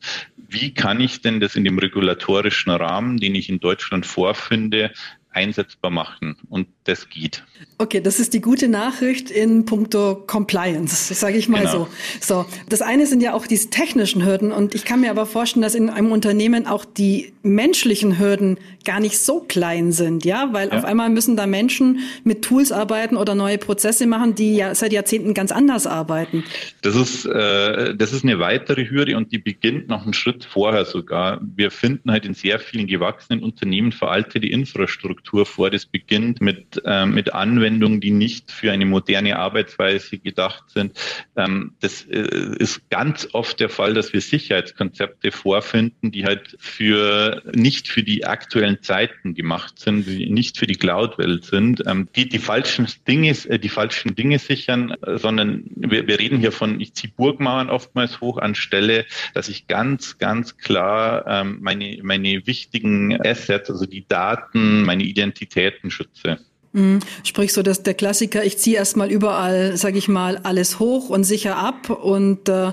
wie 0.48 0.74
kann 0.74 1.00
ich 1.00 1.22
denn 1.22 1.38
das 1.38 1.54
in 1.54 1.64
dem 1.64 1.78
regulatorischen 1.78 2.72
Rahmen, 2.72 3.18
den 3.18 3.36
ich 3.36 3.48
in 3.48 3.60
Deutschland 3.60 4.04
vorfinde, 4.04 4.92
einsetzbar 5.36 5.90
machen. 5.90 6.36
Und 6.48 6.66
das 6.84 7.08
geht. 7.10 7.44
Okay, 7.78 8.00
das 8.00 8.18
ist 8.18 8.32
die 8.32 8.40
gute 8.40 8.68
Nachricht 8.68 9.30
in 9.30 9.66
puncto 9.66 10.14
Compliance, 10.26 11.12
sage 11.14 11.36
ich 11.36 11.48
mal 11.48 11.60
genau. 11.60 11.88
so. 12.20 12.44
So, 12.44 12.46
das 12.70 12.80
eine 12.80 13.06
sind 13.06 13.22
ja 13.22 13.34
auch 13.34 13.46
diese 13.46 13.68
technischen 13.68 14.24
Hürden 14.24 14.50
und 14.50 14.74
ich 14.74 14.84
kann 14.84 15.02
mir 15.02 15.10
aber 15.10 15.26
vorstellen, 15.26 15.62
dass 15.62 15.74
in 15.74 15.90
einem 15.90 16.10
Unternehmen 16.10 16.66
auch 16.66 16.86
die 16.86 17.34
menschlichen 17.42 18.18
Hürden 18.18 18.58
gar 18.84 19.00
nicht 19.00 19.18
so 19.18 19.40
klein 19.40 19.92
sind, 19.92 20.24
ja, 20.24 20.48
weil 20.52 20.68
ja. 20.68 20.78
auf 20.78 20.84
einmal 20.84 21.10
müssen 21.10 21.36
da 21.36 21.46
Menschen 21.46 22.00
mit 22.24 22.42
Tools 22.42 22.72
arbeiten 22.72 23.16
oder 23.16 23.34
neue 23.34 23.58
Prozesse 23.58 24.06
machen, 24.06 24.34
die 24.34 24.56
ja 24.56 24.74
seit 24.74 24.92
Jahrzehnten 24.92 25.34
ganz 25.34 25.52
anders 25.52 25.86
arbeiten. 25.86 26.44
Das 26.82 26.94
ist 26.94 27.26
äh, 27.26 27.94
das 27.94 28.12
ist 28.12 28.24
eine 28.24 28.38
weitere 28.38 28.88
Hürde 28.88 29.16
und 29.16 29.32
die 29.32 29.38
beginnt 29.38 29.88
noch 29.88 30.04
einen 30.04 30.14
Schritt 30.14 30.44
vorher 30.44 30.86
sogar. 30.86 31.40
Wir 31.42 31.70
finden 31.70 32.10
halt 32.10 32.24
in 32.24 32.32
sehr 32.32 32.58
vielen 32.58 32.86
gewachsenen 32.86 33.42
Unternehmen 33.42 33.92
veraltete 33.92 34.46
Infrastruktur 34.46 35.25
vor. 35.44 35.70
Das 35.70 35.86
beginnt 35.86 36.40
mit 36.40 36.82
äh, 36.84 37.06
mit 37.06 37.32
Anwendungen, 37.34 38.00
die 38.00 38.10
nicht 38.10 38.50
für 38.50 38.72
eine 38.72 38.86
moderne 38.86 39.38
Arbeitsweise 39.38 40.18
gedacht 40.18 40.64
sind. 40.68 40.92
Ähm, 41.36 41.72
das 41.80 42.02
äh, 42.02 42.56
ist 42.58 42.88
ganz 42.90 43.28
oft 43.32 43.60
der 43.60 43.68
Fall, 43.68 43.94
dass 43.94 44.12
wir 44.12 44.20
Sicherheitskonzepte 44.20 45.32
vorfinden, 45.32 46.12
die 46.12 46.24
halt 46.24 46.56
für 46.58 47.42
nicht 47.54 47.88
für 47.88 48.02
die 48.02 48.24
aktuellen 48.24 48.82
Zeiten 48.82 49.34
gemacht 49.34 49.78
sind, 49.78 50.06
die 50.06 50.30
nicht 50.30 50.58
für 50.58 50.66
die 50.66 50.76
Cloud-Welt 50.76 51.44
sind, 51.44 51.82
ähm, 51.86 52.08
die 52.14 52.28
die 52.28 52.38
falschen 52.38 52.86
Dinge, 53.06 53.30
äh, 53.30 53.58
die 53.58 53.68
falschen 53.68 54.14
Dinge 54.14 54.38
sichern, 54.38 54.90
äh, 55.02 55.18
sondern 55.18 55.64
wir, 55.74 56.06
wir 56.06 56.18
reden 56.18 56.38
hier 56.38 56.52
von, 56.52 56.80
ich 56.80 56.94
ziehe 56.94 57.12
Burgmauern 57.16 57.70
oftmals 57.70 58.20
hoch 58.20 58.38
anstelle, 58.38 59.06
dass 59.34 59.48
ich 59.48 59.66
ganz, 59.66 60.18
ganz 60.18 60.56
klar 60.56 61.24
ähm, 61.26 61.58
meine, 61.60 61.98
meine 62.02 62.46
wichtigen 62.46 63.20
Assets, 63.24 63.70
also 63.70 63.86
die 63.86 64.06
Daten, 64.06 64.82
meine 64.82 65.04
Identitäten 65.16 65.90
schütze. 65.90 66.38
Mhm. 66.72 67.00
Sprich 67.24 67.52
so, 67.52 67.62
dass 67.62 67.82
der 67.82 67.94
Klassiker, 67.94 68.44
ich 68.44 68.58
ziehe 68.58 68.76
erstmal 68.76 69.10
überall, 69.10 69.76
sage 69.76 69.98
ich 69.98 70.08
mal, 70.08 70.38
alles 70.38 70.78
hoch 70.78 71.08
und 71.08 71.24
sicher 71.24 71.56
ab 71.56 71.90
und 71.90 72.48
äh, 72.48 72.72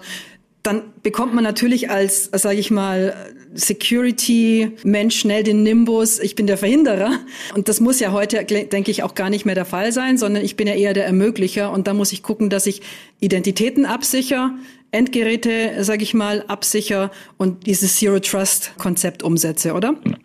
dann 0.63 0.81
bekommt 1.03 1.33
man 1.33 1.43
natürlich 1.43 1.89
als, 1.89 2.29
sage 2.31 2.57
ich 2.57 2.71
mal, 2.71 3.13
Security-Mensch 3.53 5.19
schnell 5.19 5.43
den 5.43 5.61
Nimbus, 5.61 6.19
ich 6.19 6.35
bin 6.35 6.47
der 6.47 6.57
Verhinderer. 6.57 7.19
Und 7.53 7.67
das 7.67 7.81
muss 7.81 7.99
ja 7.99 8.13
heute, 8.13 8.43
denke 8.45 8.89
ich, 8.89 9.03
auch 9.03 9.13
gar 9.13 9.29
nicht 9.29 9.45
mehr 9.45 9.55
der 9.55 9.65
Fall 9.65 9.91
sein, 9.91 10.17
sondern 10.17 10.43
ich 10.43 10.55
bin 10.55 10.65
ja 10.65 10.73
eher 10.73 10.93
der 10.93 11.05
Ermöglicher. 11.05 11.69
Und 11.71 11.87
da 11.87 11.93
muss 11.93 12.13
ich 12.13 12.23
gucken, 12.23 12.49
dass 12.49 12.65
ich 12.65 12.81
Identitäten 13.19 13.85
absicher, 13.85 14.55
Endgeräte, 14.91 15.83
sage 15.83 16.03
ich 16.03 16.13
mal, 16.13 16.43
absicher 16.47 17.11
und 17.37 17.67
dieses 17.67 17.97
Zero-Trust-Konzept 17.97 19.21
umsetze, 19.21 19.73
oder? 19.73 19.95
Genau. 20.01 20.17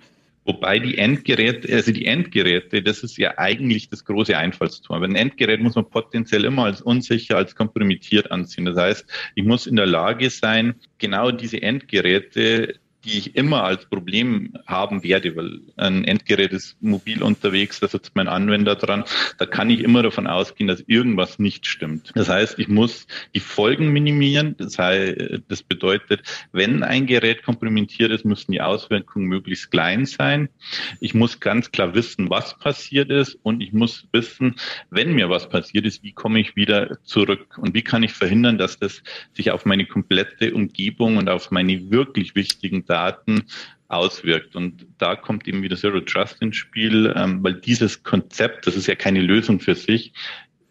Wobei 0.49 0.79
die 0.79 0.97
Endgeräte, 0.97 1.71
also 1.75 1.93
die 1.93 2.07
Endgeräte, 2.07 2.83
das 2.83 3.01
ist 3.01 3.19
ja 3.19 3.37
eigentlich 3.37 3.91
das 3.91 4.07
große 4.07 4.35
Einfallstor. 4.35 4.97
Ein 4.97 5.15
Endgerät 5.15 5.61
muss 5.61 5.75
man 5.75 5.91
potenziell 5.91 6.47
immer 6.47 6.65
als 6.65 6.81
unsicher, 6.81 7.37
als 7.37 7.55
kompromittiert 7.55 8.31
ansehen. 8.31 8.65
Das 8.65 8.79
heißt, 8.79 9.13
ich 9.35 9.45
muss 9.45 9.67
in 9.67 9.77
der 9.77 9.85
Lage 9.85 10.31
sein, 10.31 10.77
genau 10.97 11.33
diese 11.33 11.61
Endgeräte 11.61 12.77
die 13.05 13.19
ich 13.19 13.37
immer 13.37 13.63
als 13.65 13.87
Problem 13.87 14.55
haben 14.67 15.03
werde, 15.05 15.37
weil 15.37 15.61
ein 15.77 16.05
Endgerät 16.05 16.53
ist 16.53 16.81
mobil 16.83 17.23
unterwegs, 17.23 17.81
da 17.81 17.89
sitzt 17.89 18.17
mein 18.17 18.29
Anwender 18.29 18.75
dran, 18.75 19.05
da 19.39 19.47
kann 19.47 19.71
ich 19.71 19.81
immer 19.81 20.03
davon 20.03 20.27
ausgehen, 20.27 20.67
dass 20.67 20.83
irgendwas 20.87 21.39
nicht 21.39 21.67
stimmt. 21.67 22.13
Das 22.15 22.29
heißt, 22.29 22.59
ich 22.59 22.69
muss 22.69 23.07
die 23.35 23.41
Folgen 23.41 23.93
minimieren. 23.93 24.57
Das, 24.59 24.79
heißt, 24.79 25.43
das 25.49 25.63
bedeutet, 25.63 26.23
wenn 26.53 26.83
ein 26.83 27.07
Gerät 27.07 27.45
komplementiert 27.45 28.11
ist, 28.11 28.25
müssen 28.25 28.53
die 28.53 28.61
Auswirkungen 28.61 29.27
möglichst 29.27 29.71
klein 29.71 30.05
sein. 30.05 30.49
Ich 31.01 31.15
muss 31.15 31.41
ganz 31.41 31.71
klar 31.71 31.95
wissen, 31.95 32.31
was 32.31 32.59
passiert 32.59 33.11
ist 33.11 33.39
und 33.43 33.61
ich 33.61 33.73
muss 33.73 34.09
wissen, 34.13 34.57
wenn 34.91 35.15
mir 35.15 35.31
was 35.31 35.49
passiert 35.49 35.87
ist, 35.87 36.03
wie 36.03 36.13
komme 36.13 36.41
ich 36.41 36.57
wieder 36.57 36.99
zurück 37.05 37.59
und 37.59 37.75
wie 37.75 37.83
kann 37.83 38.03
ich 38.03 38.13
verhindern, 38.13 38.59
dass 38.59 38.79
das 38.79 39.03
sich 39.35 39.51
auf 39.53 39.65
meine 39.65 39.87
komplette 39.87 40.53
Umgebung 40.53 41.17
und 41.17 41.29
auf 41.29 41.51
meine 41.51 41.91
wirklich 41.91 42.35
wichtigen 42.35 42.85
Daten 42.89 43.45
auswirkt. 43.89 44.57
Und 44.57 44.87
da 44.99 45.17
kommt 45.17 45.49
eben 45.49 45.63
wieder 45.63 45.77
Zero 45.77 46.01
Trust 46.01 46.41
ins 46.41 46.57
Spiel, 46.57 47.13
ähm, 47.17 47.43
weil 47.43 47.55
dieses 47.55 48.03
Konzept, 48.03 48.67
das 48.67 48.77
ist 48.77 48.87
ja 48.87 48.95
keine 48.95 49.21
Lösung 49.21 49.61
für 49.61 49.75
sich, 49.75 50.13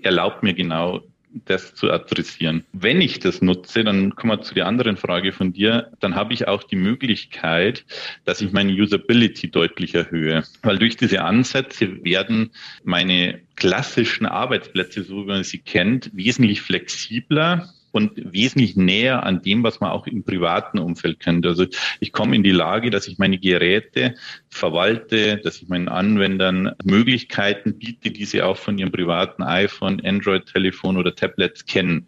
erlaubt 0.01 0.43
mir 0.43 0.53
genau 0.53 1.03
das 1.45 1.75
zu 1.75 1.91
adressieren. 1.91 2.63
Wenn 2.73 3.01
ich 3.01 3.19
das 3.19 3.41
nutze, 3.41 3.83
dann 3.83 4.15
kommen 4.15 4.33
wir 4.33 4.41
zu 4.41 4.53
der 4.53 4.65
anderen 4.65 4.97
Frage 4.97 5.31
von 5.31 5.53
dir, 5.53 5.91
dann 5.99 6.15
habe 6.15 6.33
ich 6.33 6.47
auch 6.47 6.63
die 6.63 6.75
Möglichkeit, 6.75 7.85
dass 8.25 8.41
ich 8.41 8.51
meine 8.51 8.71
Usability 8.71 9.51
deutlich 9.51 9.93
erhöhe. 9.93 10.43
Weil 10.63 10.77
durch 10.79 10.97
diese 10.97 11.23
Ansätze 11.23 12.03
werden 12.03 12.51
meine 12.83 13.41
klassischen 13.55 14.25
Arbeitsplätze, 14.25 15.03
so 15.03 15.23
wie 15.23 15.27
man 15.27 15.43
sie 15.43 15.59
kennt, 15.59 16.11
wesentlich 16.13 16.61
flexibler 16.61 17.69
und 17.97 18.31
wesentlich 18.31 18.75
näher 18.75 19.23
an 19.23 19.41
dem, 19.41 19.63
was 19.63 19.79
man 19.79 19.89
auch 19.89 20.05
im 20.05 20.23
privaten 20.23 20.77
Umfeld 20.77 21.19
kennt. 21.19 21.47
Also 21.47 21.65
ich 21.99 22.11
komme 22.11 22.35
in 22.35 22.43
die 22.43 22.51
Lage, 22.51 22.91
dass 22.91 23.07
ich 23.07 23.17
meine 23.17 23.39
Geräte 23.39 24.13
verwalte, 24.49 25.37
dass 25.37 25.63
ich 25.63 25.67
meinen 25.67 25.89
Anwendern 25.89 26.75
Möglichkeiten 26.83 27.79
biete, 27.79 28.11
die 28.11 28.25
sie 28.25 28.43
auch 28.43 28.57
von 28.57 28.77
ihrem 28.77 28.91
privaten 28.91 29.41
iPhone, 29.41 29.99
Android-Telefon 30.05 30.95
oder 30.97 31.15
Tablets 31.15 31.65
kennen. 31.65 32.07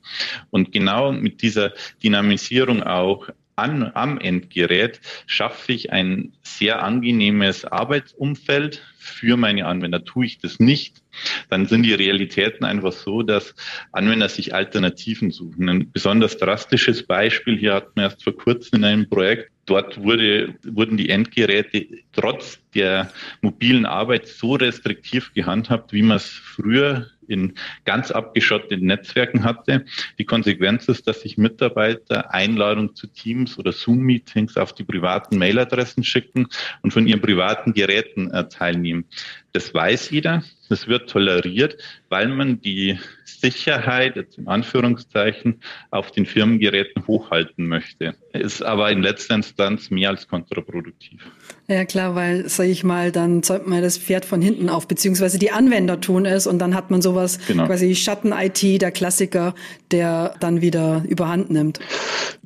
Und 0.52 0.72
genau 0.72 1.12
mit 1.12 1.42
dieser 1.42 1.74
Dynamisierung 2.04 2.84
auch 2.84 3.28
an, 3.60 3.92
am 3.94 4.20
Endgerät 4.20 5.00
schaffe 5.28 5.74
ich 5.74 5.92
ein 5.92 6.34
sehr 6.42 6.84
angenehmes 6.84 7.66
Arbeitsumfeld 7.66 8.82
für 8.98 9.38
meine 9.38 9.66
Anwender. 9.66 10.04
Tue 10.04 10.26
ich 10.26 10.40
das 10.40 10.60
nicht, 10.60 11.02
dann 11.50 11.66
sind 11.66 11.84
die 11.84 11.94
Realitäten 11.94 12.66
einfach 12.66 12.92
so, 12.92 13.24
dass 13.24 13.56
Anwender 13.92 14.30
sich 14.30 14.54
Alternativen 14.54 15.32
suchen. 15.32 15.70
Ein 15.70 15.92
besonders 15.92 16.38
drastisches 16.38 17.06
Beispiel 17.06 17.58
hier 17.58 17.74
hatten 17.74 17.92
wir 17.96 18.04
erst 18.04 18.24
vor 18.24 18.36
kurzem 18.36 18.80
in 18.80 18.86
einem 18.86 19.10
Projekt. 19.10 19.52
Dort 19.70 20.02
wurde, 20.02 20.56
wurden 20.64 20.98
die 20.98 21.10
Endgeräte 21.10 21.86
trotz 22.12 22.60
der 22.74 23.12
mobilen 23.42 23.86
Arbeit 23.86 24.28
so 24.28 24.56
restriktiv 24.56 25.32
gehandhabt, 25.36 25.94
wie 25.94 26.02
man 26.02 26.18
es 26.18 26.26
früher 26.26 27.06
in 27.28 27.54
ganz 27.86 28.10
abgeschotteten 28.10 28.88
Netzwerken 28.88 29.44
hatte. 29.44 29.86
Die 30.18 30.26
Konsequenz 30.26 30.88
ist, 30.88 31.08
dass 31.08 31.22
sich 31.22 31.38
Mitarbeiter 31.38 32.34
Einladungen 32.34 32.96
zu 32.96 33.06
Teams 33.06 33.60
oder 33.60 33.72
Zoom-Meetings 33.72 34.58
auf 34.58 34.74
die 34.74 34.84
privaten 34.84 35.38
Mailadressen 35.38 36.04
schicken 36.04 36.48
und 36.82 36.92
von 36.92 37.06
ihren 37.06 37.22
privaten 37.22 37.74
Geräten 37.74 38.32
äh, 38.32 38.50
teilnehmen. 38.50 39.06
Das 39.54 39.74
weiß 39.74 40.12
jeder, 40.12 40.44
das 40.70 40.88
wird 40.88 41.10
toleriert, 41.10 41.78
weil 42.10 42.28
man 42.28 42.62
die 42.62 43.00
Sicherheit, 43.26 44.16
jetzt 44.16 44.38
in 44.38 44.48
Anführungszeichen, 44.48 45.62
auf 45.90 46.12
den 46.12 46.26
Firmengeräten 46.26 47.08
hochhalten 47.08 47.68
möchte. 47.68 48.16
Ist 48.34 48.62
aber 48.62 48.92
in 48.92 49.02
letzter 49.02 49.36
Instanz 49.36 49.90
mehr 49.90 50.10
als 50.10 50.28
kontraproduktiv. 50.28 51.22
Ja 51.70 51.86
klar, 51.86 52.16
weil, 52.16 52.50
sage 52.50 52.72
ich 52.72 52.84
mal, 52.84 53.12
dann 53.12 53.44
zäumt 53.44 53.68
man 53.68 53.84
das 53.84 54.00
Pferd 54.00 54.26
von 54.26 54.42
hinten 54.42 54.70
auf, 54.70 54.88
beziehungsweise 54.88 55.38
die 55.38 55.52
Anwender 55.52 56.02
tun 56.02 56.26
es 56.26 56.48
und 56.48 56.58
dann 56.58 56.74
hat 56.74 56.90
man 56.90 57.04
sowas 57.04 57.38
genau. 57.46 57.68
quasi 57.68 57.94
Schatten-IT, 57.94 58.82
der 58.82 58.90
Klassiker, 58.90 59.54
der 59.92 60.34
dann 60.40 60.62
wieder 60.62 61.04
überhand 61.08 61.52
nimmt. 61.52 61.80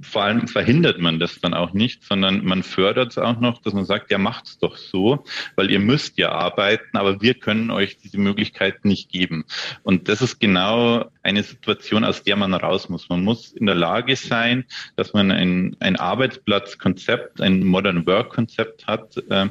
Vor 0.02 0.24
allem 0.24 0.50
verhindert 0.50 1.00
man 1.00 1.22
das 1.22 1.40
dann 1.40 1.54
auch 1.54 1.72
nicht, 1.72 2.04
sondern 2.04 2.44
man 2.44 2.64
fördert 2.64 3.12
es 3.12 3.18
auch 3.18 3.40
noch, 3.40 3.62
dass 3.62 3.74
man 3.74 3.86
sagt, 3.86 4.12
ja 4.12 4.18
macht's 4.18 4.58
doch 4.60 4.76
so, 4.76 5.24
weil 5.56 5.72
ihr 5.72 5.80
müsst 5.80 6.18
ja 6.18 6.34
arbeiten, 6.34 6.98
aber 6.98 7.22
wir 7.22 7.36
können 7.36 7.72
euch 7.72 7.98
diese 8.00 8.18
Möglichkeit 8.18 8.84
nicht 8.84 9.10
geben. 9.10 9.46
Und 9.84 10.10
das 10.10 10.22
ist 10.22 10.42
genau 10.42 11.06
eine 11.22 11.44
Situation, 11.44 12.04
aus 12.04 12.24
der 12.24 12.36
man 12.36 12.54
raus 12.54 12.90
muss. 12.90 13.08
Man 13.08 13.24
muss 13.24 13.54
in 13.54 13.68
der 13.68 13.76
Lage 13.76 14.18
sein, 14.18 14.66
dass 14.98 15.14
man 15.14 15.32
ein, 15.32 15.78
ein 15.80 15.96
Arbeitsplatzkonzept, 15.96 17.40
ein 17.40 17.64
Modern 17.64 18.06
Work 18.06 18.34
Konzept 18.34 18.86
hat, 18.86 19.13
äh, 19.18 19.50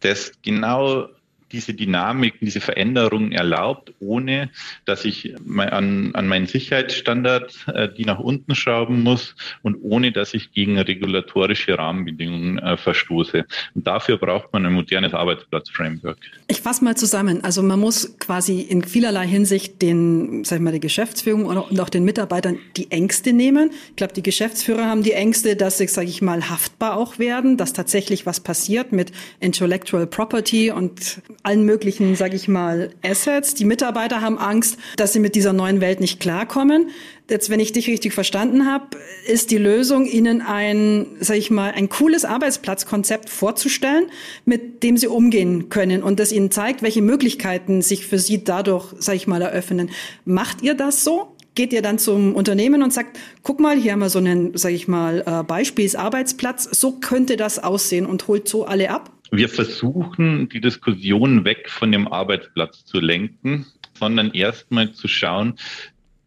das 0.00 0.32
genau 0.42 1.08
diese 1.52 1.74
Dynamik, 1.74 2.34
diese 2.40 2.60
Veränderungen 2.60 3.32
erlaubt, 3.32 3.92
ohne 4.00 4.50
dass 4.84 5.04
ich 5.04 5.34
an, 5.56 6.14
an 6.14 6.28
meinen 6.28 6.46
Sicherheitsstandard 6.46 7.66
äh, 7.68 7.88
die 7.92 8.04
nach 8.04 8.18
unten 8.18 8.54
schrauben 8.54 9.02
muss 9.02 9.34
und 9.62 9.76
ohne 9.82 10.12
dass 10.12 10.34
ich 10.34 10.52
gegen 10.52 10.78
regulatorische 10.78 11.78
Rahmenbedingungen 11.78 12.58
äh, 12.58 12.76
verstoße. 12.76 13.44
Und 13.74 13.86
dafür 13.86 14.18
braucht 14.18 14.52
man 14.52 14.66
ein 14.66 14.72
modernes 14.72 15.14
Arbeitsplatzframework. 15.14 16.18
Ich 16.48 16.60
fasse 16.60 16.84
mal 16.84 16.96
zusammen. 16.96 17.44
Also 17.44 17.62
man 17.62 17.80
muss 17.80 18.18
quasi 18.18 18.60
in 18.60 18.84
vielerlei 18.84 19.26
Hinsicht 19.26 19.80
den, 19.82 20.44
sag 20.44 20.56
ich 20.56 20.62
mal, 20.62 20.70
der 20.70 20.80
Geschäftsführung 20.80 21.46
und 21.46 21.80
auch 21.80 21.88
den 21.88 22.04
Mitarbeitern 22.04 22.58
die 22.76 22.90
Ängste 22.90 23.32
nehmen. 23.32 23.70
Ich 23.90 23.96
glaube, 23.96 24.12
die 24.12 24.22
Geschäftsführer 24.22 24.86
haben 24.86 25.02
die 25.02 25.12
Ängste, 25.12 25.56
dass 25.56 25.78
sie, 25.78 25.88
sage 25.88 26.08
ich 26.08 26.22
mal, 26.22 26.48
haftbar 26.48 26.96
auch 26.96 27.18
werden, 27.18 27.56
dass 27.56 27.72
tatsächlich 27.72 28.26
was 28.26 28.40
passiert 28.40 28.92
mit 28.92 29.12
Intellectual 29.40 30.06
Property 30.06 30.70
und 30.70 31.20
allen 31.42 31.64
möglichen, 31.64 32.16
sage 32.16 32.36
ich 32.36 32.48
mal, 32.48 32.90
Assets. 33.02 33.54
Die 33.54 33.64
Mitarbeiter 33.64 34.20
haben 34.20 34.38
Angst, 34.38 34.76
dass 34.96 35.12
sie 35.12 35.20
mit 35.20 35.34
dieser 35.34 35.52
neuen 35.52 35.80
Welt 35.80 36.00
nicht 36.00 36.20
klarkommen. 36.20 36.90
Jetzt, 37.30 37.50
wenn 37.50 37.60
ich 37.60 37.72
dich 37.72 37.88
richtig 37.88 38.12
verstanden 38.12 38.66
habe, 38.66 38.96
ist 39.26 39.50
die 39.50 39.58
Lösung, 39.58 40.06
ihnen 40.06 40.40
ein, 40.40 41.06
sage 41.20 41.38
ich 41.38 41.50
mal, 41.50 41.72
ein 41.72 41.88
cooles 41.88 42.24
Arbeitsplatzkonzept 42.24 43.30
vorzustellen, 43.30 44.06
mit 44.44 44.82
dem 44.82 44.96
sie 44.96 45.08
umgehen 45.08 45.68
können 45.68 46.02
und 46.02 46.20
das 46.20 46.32
ihnen 46.32 46.50
zeigt, 46.50 46.82
welche 46.82 47.02
Möglichkeiten 47.02 47.82
sich 47.82 48.06
für 48.06 48.18
sie 48.18 48.44
dadurch, 48.44 48.94
sage 48.98 49.16
ich 49.16 49.26
mal, 49.26 49.42
eröffnen. 49.42 49.90
Macht 50.24 50.62
ihr 50.62 50.74
das 50.74 51.04
so? 51.04 51.34
geht 51.54 51.72
ihr 51.72 51.82
dann 51.82 51.98
zum 51.98 52.36
Unternehmen 52.36 52.84
und 52.84 52.92
sagt, 52.92 53.18
guck 53.42 53.58
mal, 53.58 53.76
hier 53.76 53.90
haben 53.90 53.98
wir 53.98 54.10
so 54.10 54.20
einen, 54.20 54.56
sage 54.56 54.76
ich 54.76 54.86
mal, 54.86 55.24
äh, 55.26 55.42
Beispielsarbeitsplatz, 55.42 56.68
so 56.70 56.92
könnte 56.92 57.36
das 57.36 57.58
aussehen 57.58 58.06
und 58.06 58.28
holt 58.28 58.46
so 58.46 58.64
alle 58.64 58.90
ab? 58.90 59.10
Wir 59.30 59.48
versuchen, 59.48 60.48
die 60.48 60.60
Diskussion 60.60 61.44
weg 61.44 61.68
von 61.68 61.92
dem 61.92 62.08
Arbeitsplatz 62.08 62.84
zu 62.84 63.00
lenken, 63.00 63.66
sondern 63.94 64.32
erstmal 64.32 64.92
zu 64.92 65.08
schauen, 65.08 65.54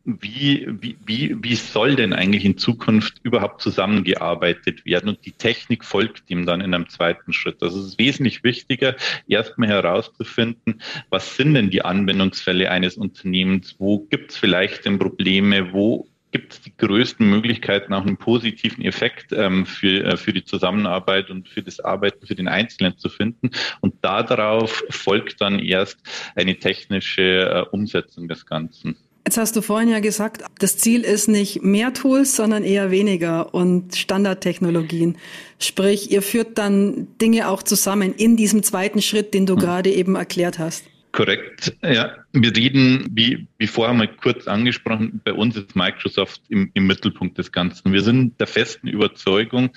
wie, 0.04 0.68
wie, 0.68 0.98
wie, 1.06 1.36
wie 1.42 1.56
soll 1.56 1.96
denn 1.96 2.14
eigentlich 2.14 2.44
in 2.44 2.58
Zukunft 2.58 3.20
überhaupt 3.24 3.62
zusammengearbeitet 3.62 4.86
werden? 4.86 5.10
Und 5.10 5.26
die 5.26 5.32
Technik 5.32 5.86
folgt 5.86 6.30
ihm 6.30 6.46
dann 6.46 6.62
in 6.62 6.74
einem 6.74 6.90
zweiten 6.90 7.34
Schritt. 7.34 7.62
Also 7.62 7.80
es 7.80 7.88
ist 7.88 8.00
wesentlich 8.00 8.44
wichtiger, 8.44 8.96
erstmal 9.28 9.70
herauszufinden, 9.70 10.82
was 11.10 11.36
sind 11.36 11.54
denn 11.54 11.70
die 11.70 11.84
Anwendungsfälle 11.84 12.72
eines 12.72 12.98
Unternehmens? 12.98 13.76
Wo 13.78 14.00
gibt 14.00 14.32
es 14.32 14.38
vielleicht 14.38 14.86
denn 14.86 14.98
Probleme? 14.98 15.72
Wo 15.72 16.08
gibt 16.32 16.54
es 16.54 16.62
die 16.62 16.76
größten 16.76 17.30
Möglichkeiten, 17.30 17.94
auch 17.94 18.06
einen 18.06 18.18
positiven 18.18 18.84
Effekt 18.84 19.32
ähm, 19.32 19.66
für, 19.66 20.04
äh, 20.06 20.18
für 20.18 20.34
die 20.34 20.44
Zusammenarbeit 20.44 21.30
und 21.30 21.50
für 21.50 21.62
das 21.62 21.80
Arbeiten 21.80 22.26
für 22.26 22.36
den 22.36 22.48
Einzelnen 22.48 22.98
zu 22.98 23.10
finden. 23.10 23.52
Und 23.82 23.96
darauf 24.02 24.84
folgt 24.90 25.42
dann 25.42 25.60
erst 25.60 26.00
eine 26.36 26.58
technische 26.58 27.22
äh, 27.22 27.66
Umsetzung 27.72 28.28
des 28.28 28.46
Ganzen. 28.46 28.98
Jetzt 29.26 29.38
hast 29.38 29.56
du 29.56 29.62
vorhin 29.62 29.90
ja 29.90 30.00
gesagt, 30.00 30.44
das 30.58 30.78
Ziel 30.78 31.02
ist 31.02 31.28
nicht 31.28 31.62
mehr 31.62 31.94
Tools, 31.94 32.36
sondern 32.36 32.64
eher 32.64 32.90
weniger 32.90 33.54
und 33.54 33.96
Standardtechnologien. 33.96 35.18
Sprich, 35.60 36.12
ihr 36.12 36.24
führt 36.24 36.58
dann 36.58 37.08
Dinge 37.22 37.48
auch 37.48 37.62
zusammen 37.62 38.16
in 38.16 38.36
diesem 38.36 38.64
zweiten 38.64 39.02
Schritt, 39.02 39.36
den 39.36 39.46
du 39.46 39.54
hm. 39.54 39.60
gerade 39.60 39.92
eben 39.92 40.16
erklärt 40.16 40.58
hast. 40.58 40.86
Korrekt, 41.12 41.76
ja. 41.84 42.16
Wir 42.32 42.56
reden, 42.56 43.06
wie, 43.12 43.48
wie 43.58 43.68
vorher 43.68 43.94
mal 43.94 44.08
kurz 44.08 44.48
angesprochen, 44.48 45.20
bei 45.26 45.34
uns 45.34 45.58
ist 45.58 45.76
Microsoft 45.76 46.42
im, 46.48 46.72
im 46.74 46.88
Mittelpunkt 46.88 47.38
des 47.38 47.52
Ganzen. 47.52 47.92
Wir 47.92 48.02
sind 48.02 48.40
der 48.40 48.48
festen 48.48 48.88
Überzeugung, 48.88 49.72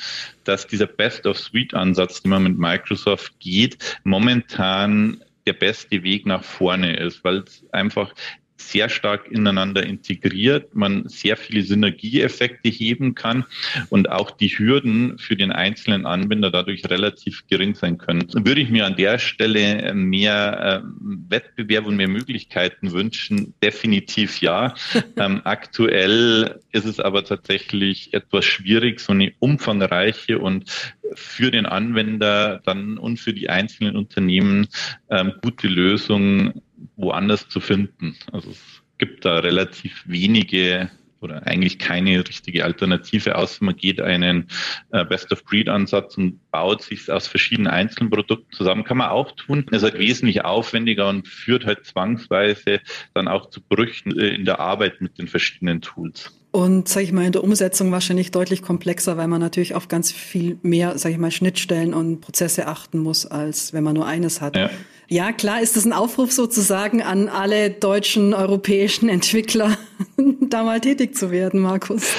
dass 0.45 0.67
dieser 0.67 0.87
Best-of-Suite-Ansatz, 0.87 2.23
den 2.23 2.31
man 2.31 2.45
mit 2.45 2.59
Microsoft 2.59 3.39
geht, 3.41 3.99
momentan 4.05 5.25
der 5.47 5.55
beste 5.55 6.03
Weg 6.05 6.25
nach 6.25 6.45
vorne 6.45 6.97
ist, 6.97 7.25
weil 7.25 7.39
es 7.39 7.65
einfach 7.73 8.15
sehr 8.57 8.89
stark 8.89 9.31
ineinander 9.31 9.85
integriert, 9.85 10.75
man 10.75 11.09
sehr 11.09 11.37
viele 11.37 11.63
Synergieeffekte 11.63 12.69
heben 12.69 13.15
kann 13.15 13.45
und 13.91 14.11
auch 14.11 14.31
die 14.31 14.49
Hürden 14.49 15.19
für 15.19 15.37
den 15.37 15.51
einzelnen 15.51 16.07
Anwender 16.07 16.51
dadurch 16.51 16.89
relativ 16.89 17.45
gering 17.49 17.75
sein 17.75 17.99
können. 17.99 18.27
Würde 18.33 18.61
ich 18.61 18.71
mir 18.71 18.87
an 18.87 18.97
der 18.97 19.19
Stelle 19.19 19.93
mehr 19.95 20.83
äh, 20.83 20.87
Wettbewerb 21.29 21.87
und 21.87 21.97
mehr 21.97 22.09
Möglichkeiten 22.09 22.93
wünschen? 22.93 23.55
Definitiv 23.63 24.41
ja. 24.41 24.75
ähm, 25.17 25.41
aktuell 25.45 26.61
ist 26.73 26.87
es 26.87 27.01
aber 27.01 27.25
tatsächlich 27.25 28.15
etwas 28.15 28.45
schwierig, 28.45 29.01
so 29.01 29.13
eine 29.13 29.33
umfangreiche 29.41 30.39
und 30.39 30.71
für 31.15 31.51
den 31.51 31.67
Anwender 31.67 32.61
dann 32.65 32.99
und 32.99 33.19
für 33.19 33.33
die 33.33 33.49
einzelnen 33.49 33.97
Unternehmen 33.97 34.69
ähm, 35.11 35.35
gute 35.43 35.69
Lösung 35.69 36.63
woanders 36.97 37.49
zu 37.49 37.61
finden. 37.61 38.17
Also 38.33 38.51
es 38.51 38.83
gibt 38.99 39.25
da 39.25 39.39
relativ 39.39 40.05
wenige 40.07 40.91
oder 41.25 41.47
eigentlich 41.47 41.79
keine 41.79 42.19
richtige 42.27 42.65
Alternative, 42.65 43.35
außer 43.37 43.65
man 43.65 43.77
geht 43.77 44.01
einen 44.01 44.47
äh, 44.93 45.05
Best-of-Breed-Ansatz 45.05 46.17
und 46.19 46.39
baut 46.51 46.83
sich 46.83 47.11
aus 47.11 47.27
verschiedenen 47.27 47.67
einzelnen 47.67 48.11
Produkten 48.11 48.53
zusammen. 48.53 48.85
Kann 48.85 48.99
man 48.99 49.09
auch 49.09 49.33
tun. 49.33 49.67
Es 49.71 49.79
ist 49.79 49.85
halt 49.85 49.99
wesentlich 49.99 50.45
aufwendiger 50.45 51.09
und 51.09 51.27
führt 51.27 51.65
halt 51.65 51.87
zwangsweise 51.87 52.81
dann 53.15 53.27
auch 53.27 53.49
zu 53.49 53.61
Brüchen 53.63 54.17
äh, 54.19 54.29
in 54.29 54.45
der 54.45 54.61
Arbeit 54.61 55.01
mit 55.01 55.19
den 55.19 55.27
verschiedenen 55.27 55.81
Tools. 55.81 56.31
Und, 56.53 56.87
sage 56.87 57.07
ich 57.07 57.13
mal, 57.13 57.25
in 57.25 57.33
der 57.33 57.43
Umsetzung 57.43 57.91
wahrscheinlich 57.91 58.31
deutlich 58.31 58.63
komplexer, 58.63 59.17
weil 59.17 59.27
man 59.27 59.41
natürlich 59.41 59.75
auf 59.75 59.89
ganz 59.89 60.13
viel 60.13 60.57
mehr, 60.63 60.97
sage 60.99 61.15
ich 61.15 61.21
mal, 61.21 61.33
Schnittstellen 61.33 61.93
und 61.93 62.21
Prozesse 62.21 62.69
achten 62.69 62.99
muss, 62.99 63.27
als 63.27 63.73
wenn 63.73 63.83
man 63.83 63.95
nur 63.95 64.07
eines 64.07 64.41
hat. 64.41 64.57
Ja. 64.57 64.71
Ja, 65.15 65.31
klar 65.31 65.63
ist 65.63 65.77
das 65.77 65.85
ein 65.85 65.93
Aufruf 65.93 66.33
sozusagen 66.33 67.01
an 67.01 67.29
alle 67.29 67.71
deutschen, 67.71 68.35
europäischen 68.35 69.09
Entwickler, 69.09 69.79
da 70.41 70.65
mal 70.65 70.81
tätig 70.81 71.15
zu 71.15 71.31
werden, 71.31 71.61
Markus. 71.61 72.13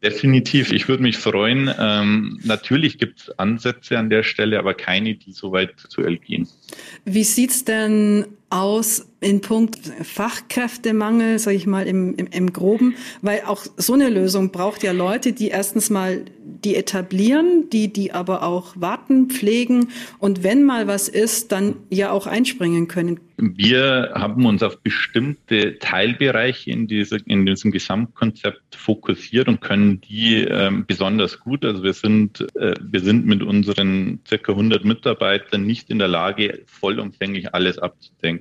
Definitiv. 0.00 0.70
Ich 0.70 0.86
würde 0.86 1.02
mich 1.02 1.18
freuen. 1.18 1.68
Ähm, 1.80 2.38
natürlich 2.44 2.98
gibt 2.98 3.22
es 3.22 3.38
Ansätze 3.40 3.98
an 3.98 4.08
der 4.08 4.22
Stelle, 4.22 4.60
aber 4.60 4.74
keine, 4.74 5.16
die 5.16 5.32
so 5.32 5.50
weit 5.50 5.80
zu 5.88 6.02
gehen. 6.02 6.46
Wie 7.06 7.24
sieht's 7.24 7.64
denn 7.64 8.24
aus 8.50 9.06
in 9.20 9.40
Punkt 9.40 9.78
Fachkräftemangel, 10.02 11.38
sage 11.38 11.56
ich 11.56 11.66
mal 11.66 11.86
im, 11.86 12.14
im, 12.16 12.26
im 12.26 12.52
Groben? 12.52 12.94
Weil 13.22 13.42
auch 13.46 13.64
so 13.76 13.94
eine 13.94 14.08
Lösung 14.08 14.50
braucht 14.50 14.82
ja 14.82 14.92
Leute, 14.92 15.32
die 15.32 15.48
erstens 15.48 15.90
mal 15.90 16.24
die 16.64 16.74
etablieren, 16.74 17.70
die 17.70 17.92
die 17.92 18.12
aber 18.12 18.42
auch 18.42 18.74
warten, 18.76 19.28
pflegen 19.30 19.88
und 20.18 20.42
wenn 20.42 20.64
mal 20.64 20.86
was 20.86 21.08
ist, 21.08 21.52
dann 21.52 21.76
ja 21.90 22.10
auch 22.10 22.26
einspringen 22.26 22.88
können. 22.88 23.20
Wir 23.36 24.12
haben 24.14 24.44
uns 24.44 24.62
auf 24.62 24.78
bestimmte 24.80 25.78
Teilbereiche 25.78 26.70
in, 26.70 26.86
dieser, 26.86 27.18
in 27.26 27.46
diesem 27.46 27.70
Gesamtkonzept 27.70 28.76
fokussiert 28.76 29.48
und 29.48 29.62
können 29.62 30.00
die 30.02 30.42
ähm, 30.42 30.84
besonders 30.86 31.40
gut. 31.40 31.64
Also 31.64 31.82
wir 31.82 31.94
sind, 31.94 32.46
äh, 32.56 32.74
wir 32.80 33.00
sind 33.00 33.24
mit 33.24 33.42
unseren 33.42 34.20
circa 34.28 34.52
100 34.52 34.84
Mitarbeitern 34.84 35.64
nicht 35.64 35.88
in 35.88 35.98
der 35.98 36.08
Lage, 36.08 36.62
vollumfänglich 36.66 37.54
alles 37.54 37.78
abzudenken. 37.78 38.39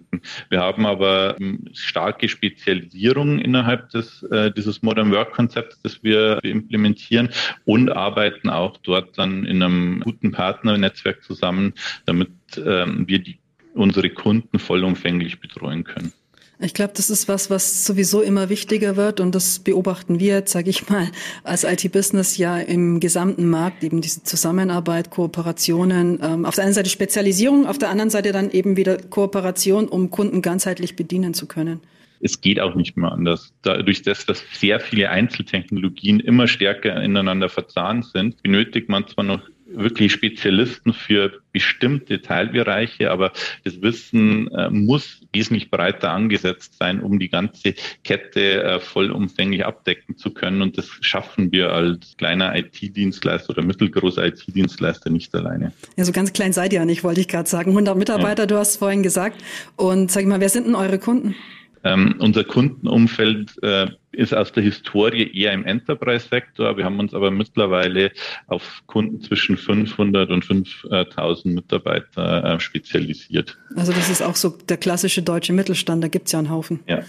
Wir 0.50 0.60
haben 0.60 0.86
aber 0.86 1.36
ähm, 1.40 1.66
starke 1.74 2.30
Spezialisierung 2.30 3.40
innerhalb 3.40 3.90
des, 3.90 4.24
äh, 4.24 4.52
dieses 4.52 4.82
Modern 4.82 5.12
Work 5.12 5.32
Konzepts, 5.34 5.82
das 5.82 6.04
wir 6.04 6.44
implementieren 6.44 7.30
und 7.66 7.90
arbeiten 7.90 8.50
auch 8.50 8.78
dort 8.78 9.18
dann 9.18 9.46
in 9.46 9.62
einem 9.62 10.02
guten 10.02 10.32
Partnernetzwerk 10.32 11.24
zusammen, 11.24 11.74
damit 12.06 12.32
ähm, 12.58 13.08
wir 13.08 13.20
die 13.20 13.40
unsere 13.74 14.10
Kunden 14.10 14.60
vollumfänglich 14.60 15.40
betreuen 15.40 15.84
können. 15.84 16.12
Ich 16.62 16.74
glaube, 16.74 16.92
das 16.94 17.10
ist 17.10 17.30
was, 17.30 17.50
was 17.50 17.86
sowieso 17.86 18.22
immer 18.22 18.50
wichtiger 18.50 18.98
wird 18.98 19.22
und 19.22 19.34
das 19.34 19.60
beobachten 19.60 20.20
wir, 20.20 20.44
sage 20.46 20.70
ich 20.70 20.90
mal, 20.90 21.08
als 21.46 21.64
IT-Business 21.64 22.38
ja 22.38 22.58
im 22.58 23.00
gesamten 23.00 23.50
Markt, 23.50 23.82
eben 23.82 24.02
diese 24.02 24.24
Zusammenarbeit, 24.24 25.10
Kooperationen, 25.10 26.20
ähm, 26.22 26.46
auf 26.46 26.56
der 26.56 26.66
einen 26.66 26.74
Seite 26.74 26.90
Spezialisierung, 26.90 27.66
auf 27.66 27.78
der 27.78 27.90
anderen 27.90 28.10
Seite 28.10 28.34
dann 28.34 28.52
eben 28.52 28.76
wieder 28.76 28.98
Kooperation, 28.98 29.88
um 29.88 30.10
Kunden 30.10 30.42
ganzheitlich 30.42 30.98
bedienen 30.98 31.34
zu 31.34 31.48
können. 31.48 31.80
Es 32.20 32.42
geht 32.42 32.60
auch 32.60 32.76
nicht 32.76 32.98
mehr 32.98 33.14
anders. 33.14 33.54
Dadurch, 33.62 34.02
dass, 34.02 34.26
dass 34.26 34.44
sehr 34.52 34.82
viele 34.82 35.10
Einzeltechnologien 35.10 36.20
immer 36.20 36.50
stärker 36.50 37.02
ineinander 37.02 37.48
verzahnt 37.48 38.08
sind, 38.08 38.44
benötigt 38.44 38.90
man 38.90 39.08
zwar 39.08 39.24
noch 39.24 39.42
wirklich 39.74 40.12
Spezialisten 40.12 40.94
für 40.94 41.42
bestimmte 41.52 42.22
Teilbereiche, 42.22 43.12
aber 43.12 43.32
das 43.64 43.82
Wissen 43.82 44.48
äh, 44.52 44.70
muss 44.70 45.22
wesentlich 45.34 45.72
breiter 45.72 46.12
angesetzt 46.12 46.78
sein, 46.80 47.02
um 47.02 47.20
die 47.20 47.30
ganze 47.30 47.74
Kette 48.04 48.64
äh, 48.64 48.80
vollumfänglich 48.80 49.66
abdecken 49.66 50.18
zu 50.18 50.32
können. 50.32 50.62
Und 50.62 50.78
das 50.78 50.90
schaffen 51.02 51.52
wir 51.52 51.72
als 51.72 52.16
kleiner 52.18 52.56
IT-Dienstleister 52.56 53.52
oder 53.52 53.64
mittelgroßer 53.64 54.26
IT-Dienstleister 54.26 55.10
nicht 55.10 55.34
alleine. 55.36 55.72
Ja, 55.98 56.06
so 56.06 56.12
ganz 56.12 56.34
klein 56.34 56.54
seid 56.54 56.74
ihr 56.74 56.80
ja 56.80 56.86
nicht, 56.86 57.04
wollte 57.04 57.22
ich 57.22 57.28
gerade 57.28 57.50
sagen. 57.50 57.72
100 57.72 57.98
Mitarbeiter, 57.98 58.44
ja. 58.44 58.48
du 58.48 58.58
hast 58.58 58.78
vorhin 58.78 59.04
gesagt. 59.04 59.42
Und 59.76 60.12
sag 60.12 60.22
ich 60.22 60.28
mal, 60.28 60.40
wer 60.40 60.50
sind 60.50 60.68
denn 60.68 60.76
eure 60.76 61.00
Kunden? 61.00 61.36
Ähm, 61.84 62.16
unser 62.20 62.44
Kundenumfeld 62.44 63.52
äh, 63.64 63.88
ist 64.12 64.34
aus 64.34 64.52
der 64.52 64.64
Historie 64.64 65.32
eher 65.34 65.54
im 65.54 65.66
Enterprise-Sektor. 65.66 66.78
Wir 66.78 66.86
haben 66.86 67.00
uns 67.00 67.14
aber 67.14 67.32
mittlerweile 67.32 68.12
auf 68.48 68.82
Kunden 68.88 69.22
zwischen 69.22 69.58
500 69.58 70.30
und 70.30 70.46
5000 70.46 71.56
Mitarbeiter 71.56 72.56
äh, 72.56 72.60
spezialisiert. 72.60 73.58
Also 73.76 73.94
das 73.94 74.10
ist 74.10 74.22
auch 74.22 74.36
so 74.36 74.50
der 74.68 74.78
klassische 74.78 75.22
deutsche 75.22 75.54
Mittelstand, 75.54 76.04
da 76.04 76.08
gibt's 76.08 76.32
ja 76.32 76.40
einen 76.40 76.50
Haufen. 76.50 76.80
Ja. 76.88 77.04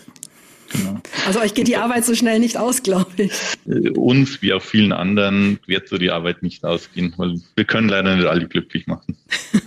Genau. 0.71 1.01
Also 1.27 1.41
euch 1.41 1.55
geht 1.55 1.67
die 1.67 1.77
Arbeit 1.77 2.05
so 2.05 2.15
schnell 2.15 2.39
nicht 2.39 2.57
aus, 2.57 2.83
glaube 2.83 3.11
ich. 3.25 3.33
Äh, 3.67 3.91
uns, 3.91 4.41
wie 4.41 4.53
auch 4.53 4.63
vielen 4.63 4.93
anderen, 4.93 5.59
wird 5.67 5.89
so 5.89 5.99
die 5.99 6.11
Arbeit 6.11 6.43
nicht 6.43 6.65
ausgehen, 6.65 7.13
weil 7.17 7.41
wir 7.57 7.65
können 7.65 7.89
leider 7.89 8.15
nicht 8.15 8.27
alle 8.27 8.47
glücklich 8.47 8.87
machen. 8.87 9.17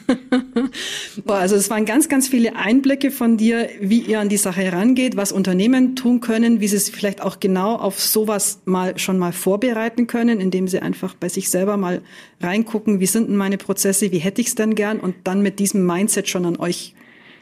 Boah, 1.26 1.36
also 1.36 1.56
es 1.56 1.70
waren 1.70 1.86
ganz, 1.86 2.08
ganz 2.08 2.30
viele 2.30 2.56
Einblicke 2.56 3.12
von 3.12 3.38
dir, 3.38 3.70
wie 3.82 4.00
ihr 4.00 4.20
an 4.20 4.30
die 4.30 4.38
Sache 4.38 4.62
herangeht, 4.62 5.18
was 5.18 5.32
Unternehmen 5.32 5.96
tun 5.96 6.22
können, 6.22 6.62
wie 6.62 6.68
sie 6.68 6.78
es 6.78 6.89
vielleicht 6.89 7.22
auch 7.22 7.39
genau 7.39 7.76
auf 7.76 8.00
sowas 8.00 8.62
mal 8.66 8.98
schon 8.98 9.18
mal 9.18 9.34
vorbereiten 9.34 10.08
können, 10.08 10.39
indem 10.39 10.68
sie 10.68 10.80
einfach 10.80 11.16
bei 11.16 11.28
sich 11.28 11.50
selber 11.50 11.76
mal 11.76 12.02
reingucken, 12.39 13.02
wie 13.02 13.06
sind 13.08 13.30
denn 13.30 13.36
meine 13.36 13.58
Prozesse, 13.58 14.12
wie 14.12 14.20
hätte 14.20 14.42
ich 14.42 14.48
es 14.48 14.56
denn 14.56 14.76
gern 14.76 15.00
und 15.00 15.16
dann 15.26 15.42
mit 15.42 15.60
diesem 15.60 15.86
Mindset 15.86 16.30
schon 16.30 16.46
an 16.46 16.58
euch 16.58 16.94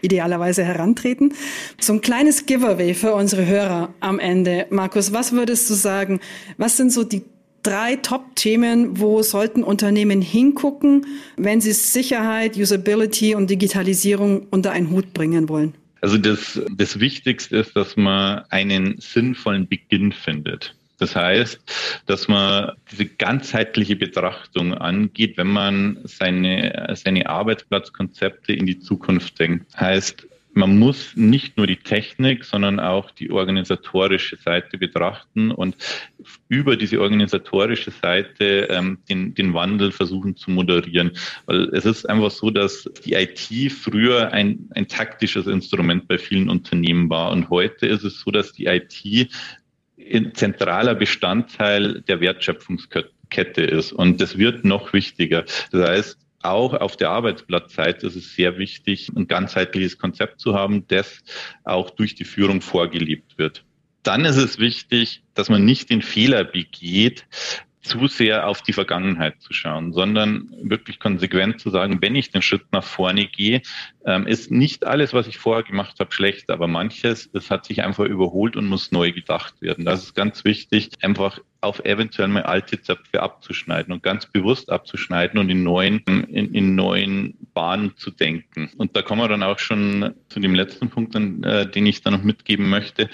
idealerweise 0.01 0.63
herantreten. 0.63 1.33
So 1.79 1.93
ein 1.93 2.01
kleines 2.01 2.45
Giveaway 2.45 2.93
für 2.93 3.13
unsere 3.13 3.45
Hörer 3.45 3.93
am 3.99 4.19
Ende. 4.19 4.67
Markus, 4.69 5.13
was 5.13 5.31
würdest 5.31 5.69
du 5.69 5.73
sagen? 5.73 6.19
Was 6.57 6.77
sind 6.77 6.91
so 6.91 7.03
die 7.03 7.23
drei 7.63 7.95
Top-Themen, 7.95 8.99
wo 8.99 9.21
sollten 9.21 9.63
Unternehmen 9.63 10.21
hingucken, 10.21 11.05
wenn 11.37 11.61
sie 11.61 11.73
Sicherheit, 11.73 12.57
Usability 12.57 13.35
und 13.35 13.49
Digitalisierung 13.49 14.47
unter 14.49 14.71
einen 14.71 14.89
Hut 14.89 15.13
bringen 15.13 15.47
wollen? 15.49 15.73
Also 16.01 16.17
das, 16.17 16.59
das 16.75 16.99
Wichtigste 16.99 17.57
ist, 17.57 17.75
dass 17.75 17.95
man 17.95 18.43
einen 18.49 18.95
sinnvollen 18.99 19.67
Beginn 19.67 20.11
findet. 20.11 20.75
Das 21.01 21.15
heißt, 21.15 21.59
dass 22.05 22.27
man 22.27 22.73
diese 22.91 23.07
ganzheitliche 23.07 23.95
Betrachtung 23.95 24.75
angeht, 24.75 25.35
wenn 25.35 25.47
man 25.47 25.97
seine, 26.03 26.93
seine 26.93 27.27
Arbeitsplatzkonzepte 27.27 28.53
in 28.53 28.67
die 28.67 28.77
Zukunft 28.77 29.39
denkt. 29.39 29.65
Heißt, 29.79 30.27
man 30.53 30.77
muss 30.77 31.15
nicht 31.15 31.57
nur 31.57 31.65
die 31.65 31.77
Technik, 31.77 32.43
sondern 32.43 32.79
auch 32.79 33.09
die 33.09 33.31
organisatorische 33.31 34.37
Seite 34.37 34.77
betrachten 34.77 35.49
und 35.49 35.75
über 36.49 36.75
diese 36.75 36.99
organisatorische 37.01 37.89
Seite 37.89 38.67
ähm, 38.69 38.99
den, 39.09 39.33
den 39.33 39.53
Wandel 39.53 39.91
versuchen 39.91 40.35
zu 40.35 40.51
moderieren. 40.51 41.11
Weil 41.45 41.69
es 41.73 41.85
ist 41.85 42.07
einfach 42.07 42.31
so, 42.31 42.49
dass 42.49 42.87
die 43.05 43.13
IT 43.13 43.71
früher 43.71 44.33
ein, 44.33 44.69
ein 44.75 44.87
taktisches 44.87 45.47
Instrument 45.47 46.07
bei 46.07 46.17
vielen 46.17 46.49
Unternehmen 46.49 47.09
war 47.09 47.31
und 47.31 47.49
heute 47.49 47.87
ist 47.87 48.03
es 48.03 48.19
so, 48.19 48.29
dass 48.29 48.51
die 48.53 48.65
IT 48.65 49.31
zentraler 50.33 50.95
Bestandteil 50.95 52.01
der 52.01 52.19
Wertschöpfungskette 52.19 53.61
ist. 53.61 53.93
Und 53.93 54.21
das 54.21 54.37
wird 54.37 54.65
noch 54.65 54.93
wichtiger. 54.93 55.45
Das 55.71 55.89
heißt, 55.89 56.17
auch 56.43 56.73
auf 56.73 56.97
der 56.97 57.11
Arbeitsplatzseite 57.11 58.07
ist 58.07 58.15
es 58.15 58.35
sehr 58.35 58.57
wichtig, 58.57 59.09
ein 59.15 59.27
ganzheitliches 59.27 59.97
Konzept 59.97 60.39
zu 60.39 60.55
haben, 60.55 60.87
das 60.87 61.21
auch 61.63 61.91
durch 61.91 62.15
die 62.15 62.25
Führung 62.25 62.61
vorgelebt 62.61 63.37
wird. 63.37 63.63
Dann 64.03 64.25
ist 64.25 64.37
es 64.37 64.57
wichtig, 64.57 65.21
dass 65.35 65.49
man 65.49 65.63
nicht 65.63 65.91
den 65.91 66.01
Fehler 66.01 66.43
begeht, 66.43 67.27
zu 67.81 68.07
sehr 68.07 68.47
auf 68.47 68.61
die 68.61 68.73
Vergangenheit 68.73 69.41
zu 69.41 69.53
schauen, 69.53 69.93
sondern 69.93 70.51
wirklich 70.61 70.99
konsequent 70.99 71.59
zu 71.59 71.69
sagen, 71.69 72.01
wenn 72.01 72.15
ich 72.15 72.29
den 72.29 72.41
Schritt 72.41 72.65
nach 72.71 72.83
vorne 72.83 73.25
gehe, 73.25 73.61
ähm, 74.05 74.27
ist 74.27 74.51
nicht 74.51 74.85
alles, 74.85 75.13
was 75.13 75.27
ich 75.27 75.37
vorher 75.37 75.63
gemacht 75.63 75.99
habe, 75.99 76.11
schlecht, 76.11 76.49
aber 76.49 76.67
manches, 76.67 77.29
es 77.33 77.49
hat 77.49 77.65
sich 77.65 77.83
einfach 77.83 78.05
überholt 78.05 78.55
und 78.55 78.67
muss 78.67 78.91
neu 78.91 79.11
gedacht 79.11 79.61
werden. 79.61 79.85
Das 79.85 80.03
ist 80.03 80.15
ganz 80.15 80.45
wichtig, 80.45 80.89
einfach 81.01 81.39
auf 81.61 81.85
eventuell 81.85 82.27
mal 82.27 82.43
alte 82.43 82.81
Zöpfe 82.81 83.21
abzuschneiden 83.21 83.93
und 83.93 84.03
ganz 84.03 84.25
bewusst 84.25 84.71
abzuschneiden 84.71 85.39
und 85.39 85.49
in 85.49 85.63
neuen, 85.63 85.99
in, 85.99 86.53
in 86.53 86.75
neuen 86.75 87.37
Bahn 87.53 87.93
zu 87.97 88.09
denken. 88.11 88.71
Und 88.77 88.95
da 88.95 89.03
kommen 89.03 89.21
wir 89.21 89.27
dann 89.27 89.43
auch 89.43 89.59
schon 89.59 90.13
zu 90.29 90.39
dem 90.39 90.55
letzten 90.55 90.89
Punkt, 90.89 91.15
äh, 91.15 91.69
den 91.69 91.85
ich 91.85 92.01
da 92.01 92.09
noch 92.11 92.23
mitgeben 92.23 92.69
möchte. 92.69 93.09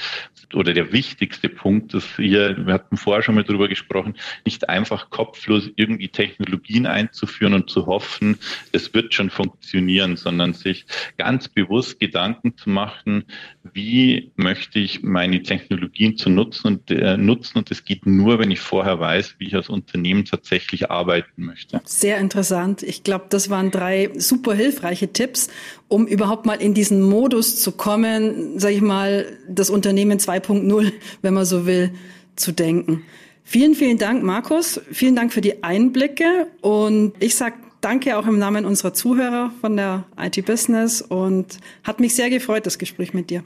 Oder 0.53 0.73
der 0.73 0.93
wichtigste 0.93 1.49
Punkt 1.49 1.93
ist 1.93 2.15
hier, 2.15 2.65
wir 2.65 2.73
hatten 2.73 2.95
vorher 2.95 3.21
schon 3.21 3.35
mal 3.35 3.43
drüber 3.43 3.67
gesprochen, 3.67 4.15
nicht 4.45 4.69
einfach 4.69 5.09
kopflos 5.09 5.69
irgendwie 5.75 6.07
Technologien 6.07 6.85
einzuführen 6.85 7.53
und 7.53 7.69
zu 7.69 7.85
hoffen, 7.85 8.37
es 8.71 8.93
wird 8.93 9.13
schon 9.13 9.29
funktionieren, 9.29 10.15
sondern 10.15 10.53
sich 10.53 10.85
ganz 11.17 11.49
bewusst 11.49 11.99
Gedanken 11.99 12.55
zu 12.55 12.69
machen, 12.69 13.25
wie 13.73 14.31
möchte 14.35 14.79
ich 14.79 15.03
meine 15.03 15.43
Technologien 15.43 16.15
zu 16.15 16.29
nutzen 16.29 16.67
und 16.67 16.91
äh, 16.91 17.17
nutzen. 17.17 17.57
Und 17.57 17.71
das 17.71 17.83
geht 17.83 18.05
nur, 18.37 18.43
wenn 18.43 18.51
ich 18.51 18.59
vorher 18.59 18.99
weiß, 18.99 19.35
wie 19.39 19.47
ich 19.47 19.55
als 19.55 19.69
Unternehmen 19.69 20.25
tatsächlich 20.25 20.91
arbeiten 20.91 21.45
möchte. 21.45 21.81
Sehr 21.85 22.17
interessant. 22.17 22.83
Ich 22.83 23.03
glaube, 23.03 23.25
das 23.29 23.49
waren 23.49 23.71
drei 23.71 24.11
super 24.15 24.53
hilfreiche 24.53 25.11
Tipps, 25.11 25.49
um 25.87 26.07
überhaupt 26.07 26.45
mal 26.45 26.61
in 26.61 26.73
diesen 26.73 27.01
Modus 27.01 27.59
zu 27.59 27.71
kommen, 27.71 28.59
sage 28.59 28.75
ich 28.75 28.81
mal, 28.81 29.25
das 29.49 29.69
Unternehmen 29.69 30.19
2.0, 30.19 30.91
wenn 31.21 31.33
man 31.33 31.45
so 31.45 31.65
will, 31.65 31.91
zu 32.35 32.51
denken. 32.51 33.03
Vielen, 33.43 33.75
vielen 33.75 33.97
Dank, 33.97 34.23
Markus. 34.23 34.81
Vielen 34.91 35.15
Dank 35.15 35.33
für 35.33 35.41
die 35.41 35.63
Einblicke. 35.63 36.47
Und 36.61 37.13
ich 37.19 37.35
sage 37.35 37.55
danke 37.81 38.17
auch 38.17 38.27
im 38.27 38.37
Namen 38.37 38.65
unserer 38.65 38.93
Zuhörer 38.93 39.51
von 39.61 39.77
der 39.77 40.05
IT 40.19 40.45
Business 40.45 41.01
und 41.01 41.57
hat 41.83 41.99
mich 41.99 42.13
sehr 42.13 42.29
gefreut, 42.29 42.65
das 42.65 42.77
Gespräch 42.77 43.13
mit 43.13 43.29
dir. 43.29 43.43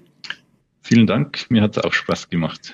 Vielen 0.82 1.06
Dank. 1.06 1.46
Mir 1.50 1.62
hat 1.62 1.78
es 1.78 1.84
auch 1.84 1.94
Spaß 1.94 2.30
gemacht. 2.30 2.74